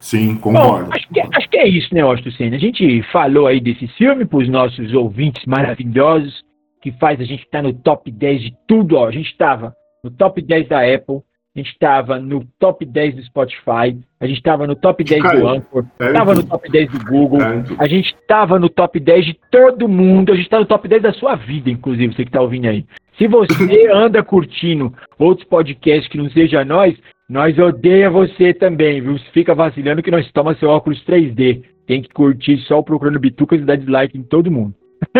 Sim, 0.00 0.36
concordo. 0.36 0.86
Bom, 0.86 0.92
acho, 0.92 1.08
que, 1.08 1.20
acho, 1.20 1.48
que, 1.48 1.56
é 1.56 1.66
isso, 1.66 1.94
né, 1.94 2.02
Austin 2.02 2.28
A 2.54 2.58
gente 2.58 3.02
falou 3.10 3.46
aí 3.46 3.60
desse 3.60 3.86
filme 3.88 4.24
para 4.24 4.38
os 4.38 4.48
nossos 4.48 4.92
ouvintes 4.92 5.44
maravilhosos, 5.46 6.42
que 6.82 6.92
faz 6.92 7.18
a 7.20 7.24
gente 7.24 7.42
estar 7.44 7.62
tá 7.62 7.62
no 7.62 7.72
top 7.72 8.10
10 8.10 8.42
de 8.42 8.54
tudo. 8.68 8.96
Ó. 8.96 9.06
A 9.06 9.10
gente 9.10 9.30
estava 9.30 9.74
no 10.02 10.10
top 10.10 10.42
10 10.42 10.68
da 10.68 10.80
Apple, 10.80 11.22
a 11.56 11.58
gente 11.58 11.70
estava 11.70 12.18
no 12.18 12.44
top 12.58 12.84
10 12.84 13.14
do 13.14 13.22
Spotify, 13.22 13.96
a 14.20 14.26
gente 14.26 14.38
estava 14.38 14.66
no 14.66 14.74
top 14.74 15.04
10 15.04 15.22
do 15.22 15.48
Anchor, 15.48 15.86
estava 16.00 16.34
no 16.34 16.42
top 16.44 16.70
10 16.70 16.90
do 16.90 17.04
Google, 17.04 17.40
a 17.78 17.86
gente 17.86 18.12
estava 18.12 18.58
no 18.58 18.68
top 18.68 18.98
10 18.98 19.24
de 19.24 19.38
todo 19.50 19.88
mundo, 19.88 20.32
a 20.32 20.34
gente 20.34 20.46
está 20.46 20.58
no 20.58 20.66
top 20.66 20.88
10 20.88 21.02
da 21.02 21.12
sua 21.12 21.36
vida, 21.36 21.70
inclusive, 21.70 22.12
você 22.12 22.24
que 22.24 22.28
está 22.28 22.40
ouvindo 22.40 22.66
aí. 22.66 22.84
Se 23.16 23.28
você 23.28 23.54
anda 23.94 24.22
curtindo 24.22 24.92
outros 25.16 25.46
podcasts 25.48 26.08
que 26.08 26.18
não 26.18 26.28
seja 26.28 26.64
nós, 26.64 26.96
nós 27.28 27.58
odeia 27.58 28.10
você 28.10 28.52
também, 28.52 29.00
viu? 29.00 29.18
Fica 29.32 29.54
vacilando 29.54 30.02
que 30.02 30.10
nós 30.10 30.30
toma 30.32 30.54
seu 30.56 30.68
óculos 30.68 31.02
3D. 31.04 31.62
Tem 31.86 32.02
que 32.02 32.08
curtir 32.10 32.58
só 32.66 32.82
procurando 32.82 33.18
bitucas 33.18 33.60
e 33.60 33.64
dar 33.64 33.76
dislike 33.76 34.16
em 34.16 34.22
todo 34.22 34.50
mundo. 34.50 34.74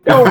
então, 0.00 0.24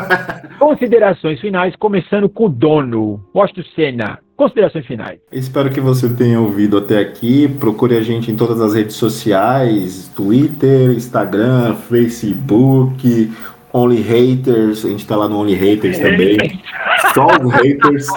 considerações 0.60 1.39
finais, 1.39 1.76
começando 1.76 2.30
com 2.30 2.45
o 2.45 2.50
dono. 2.50 3.24
Gosto 3.34 3.63
Senna. 3.76 4.19
Considerações 4.36 4.86
finais. 4.86 5.19
Espero 5.32 5.69
que 5.71 5.80
você 5.80 6.13
tenha 6.13 6.39
ouvido 6.39 6.78
até 6.78 7.00
aqui. 7.00 7.48
Procure 7.48 7.95
a 7.95 8.02
gente 8.02 8.30
em 8.30 8.36
todas 8.36 8.60
as 8.60 8.74
redes 8.74 8.95
sociais: 8.95 10.12
Twitter, 10.15 10.91
Instagram, 10.91 11.76
Facebook, 11.76 13.32
Only 13.78 14.02
Haters, 14.02 14.86
a 14.86 14.90
gente 14.90 15.06
tá 15.06 15.18
lá 15.18 15.28
no 15.28 15.38
Only 15.38 15.54
Haters 15.54 16.00
também. 16.00 16.38
Só 17.14 17.28
os 17.28 17.54
haters. 17.56 18.08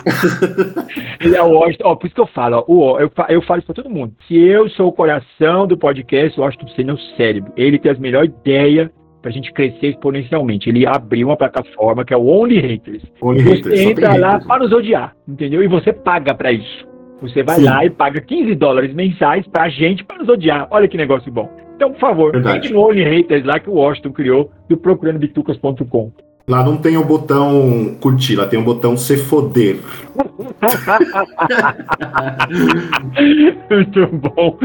Ele 1.20 1.34
é 1.34 1.42
o 1.42 1.50
Washington, 1.50 1.84
ó, 1.84 1.94
por 1.96 2.06
isso 2.06 2.14
que 2.14 2.20
eu 2.20 2.28
falo, 2.28 2.64
ó, 2.68 3.00
eu, 3.00 3.10
eu 3.28 3.42
falo 3.42 3.58
isso 3.58 3.66
pra 3.66 3.74
todo 3.74 3.90
mundo. 3.90 4.14
Se 4.28 4.38
eu 4.38 4.68
sou 4.70 4.86
o 4.86 4.92
coração 4.92 5.66
do 5.66 5.76
podcast, 5.76 6.38
o 6.38 6.44
Washington 6.44 6.68
Senna 6.68 6.92
é 6.92 6.94
o 6.94 6.98
cérebro. 7.16 7.52
Ele 7.56 7.76
tem 7.76 7.90
as 7.90 7.98
melhores 7.98 8.30
ideias 8.30 8.88
pra 9.20 9.32
gente 9.32 9.52
crescer 9.52 9.88
exponencialmente. 9.88 10.68
Ele 10.68 10.86
abriu 10.86 11.26
uma 11.26 11.36
plataforma 11.36 12.04
que 12.04 12.14
é 12.14 12.16
o 12.16 12.24
Only 12.24 12.60
Haters. 12.60 13.02
Only 13.20 13.42
você 13.42 13.56
haters, 13.56 13.80
entra 13.80 14.16
lá 14.16 14.30
haters. 14.34 14.46
para 14.46 14.62
nos 14.62 14.72
odiar, 14.72 15.12
entendeu? 15.26 15.60
E 15.60 15.66
você 15.66 15.92
paga 15.92 16.34
pra 16.36 16.52
isso. 16.52 16.86
Você 17.20 17.42
vai 17.42 17.56
Sim. 17.56 17.64
lá 17.64 17.84
e 17.84 17.90
paga 17.90 18.20
15 18.20 18.54
dólares 18.54 18.94
mensais 18.94 19.44
pra 19.48 19.68
gente 19.68 20.04
para 20.04 20.18
nos 20.18 20.28
odiar. 20.28 20.68
Olha 20.70 20.86
que 20.86 20.96
negócio 20.96 21.32
bom. 21.32 21.50
Então, 21.78 21.92
por 21.92 22.00
favor, 22.00 22.34
entre 22.34 22.72
no 22.72 22.80
Only 22.80 23.04
Haters 23.04 23.44
lá 23.44 23.60
que 23.60 23.70
o 23.70 23.74
Washington 23.74 24.10
criou 24.10 24.50
do 24.68 24.76
procurandobitucas.com. 24.76 26.10
Lá 26.48 26.64
não 26.64 26.76
tem 26.76 26.96
o 26.96 27.04
botão 27.04 27.96
curtir, 28.00 28.34
lá 28.34 28.48
tem 28.48 28.58
o 28.58 28.64
botão 28.64 28.96
se 28.96 29.16
foder. 29.16 29.78
Muito 33.70 34.06
bom. 34.08 34.58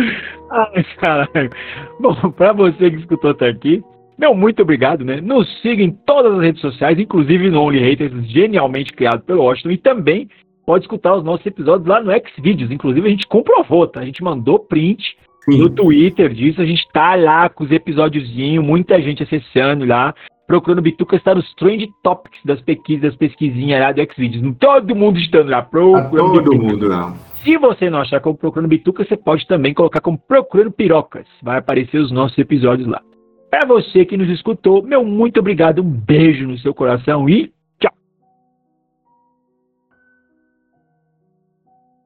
Ai, 0.50 0.84
caralho. 1.00 1.52
Bom, 2.00 2.16
pra 2.32 2.52
você 2.52 2.90
que 2.90 2.98
escutou 2.98 3.30
até 3.30 3.50
aqui, 3.50 3.84
meu 4.18 4.34
muito 4.34 4.64
obrigado, 4.64 5.06
né? 5.06 5.22
Nos 5.22 5.48
siga 5.62 5.84
em 5.84 5.92
todas 5.92 6.34
as 6.34 6.42
redes 6.42 6.62
sociais, 6.62 6.98
inclusive 6.98 7.52
no 7.52 7.62
Only 7.62 7.78
Haters, 7.78 8.28
genialmente 8.28 8.92
criado 8.92 9.22
pelo 9.22 9.44
Washington, 9.44 9.70
e 9.70 9.78
também 9.78 10.28
pode 10.66 10.86
escutar 10.86 11.16
os 11.16 11.24
nossos 11.24 11.46
episódios 11.46 11.88
lá 11.88 12.02
no 12.02 12.12
Xvideos. 12.12 12.72
Inclusive, 12.72 13.08
a 13.08 13.12
gente 13.12 13.28
comprovou, 13.28 13.86
tá? 13.86 14.00
A 14.00 14.06
gente 14.06 14.24
mandou 14.24 14.58
print 14.58 15.16
Sim. 15.46 15.60
no 15.60 15.70
Twitter 15.70 16.34
disso, 16.34 16.62
a 16.62 16.66
gente 16.66 16.88
tá 16.94 17.16
lá 17.16 17.50
com 17.50 17.64
os 17.64 17.72
episódiozinhos, 17.72 18.64
muita 18.64 19.02
gente 19.02 19.24
acessando 19.24 19.86
lá, 19.86 20.14
procurando 20.48 20.82
Bituca, 20.82 21.16
está 21.16 21.36
nos 21.36 21.54
trend 21.56 21.90
topics 22.04 22.40
das 22.46 22.62
pesquisas, 22.62 23.02
das 23.02 23.16
pesquisinhas 23.16 23.82
lá 23.82 23.92
do 23.92 24.02
Xvideos. 24.14 24.56
Todo 24.58 24.96
mundo 24.96 25.20
estando 25.20 25.50
lá, 25.50 25.62
procurando. 25.62 26.12
Tá 26.12 26.44
todo 26.44 26.52
Bituca. 26.52 26.74
mundo 26.74 26.88
lá. 26.88 27.14
Se 27.44 27.58
você 27.58 27.90
não 27.90 28.00
achar 28.00 28.22
como 28.22 28.38
procurando 28.38 28.70
Bituca, 28.70 29.04
você 29.04 29.18
pode 29.18 29.46
também 29.48 29.74
colocar 29.74 30.00
como 30.00 30.18
procurando 30.18 30.72
pirocas. 30.72 31.26
Vai 31.42 31.58
aparecer 31.58 31.98
os 31.98 32.12
nossos 32.12 32.38
episódios 32.38 32.88
lá. 32.88 33.02
Para 33.50 33.68
você 33.68 34.06
que 34.06 34.18
nos 34.18 34.30
escutou, 34.30 34.82
meu 34.82 35.04
muito 35.04 35.40
obrigado, 35.40 35.80
um 35.80 35.90
beijo 35.90 36.48
no 36.48 36.58
seu 36.58 36.74
coração 36.74 37.30
e 37.30 37.52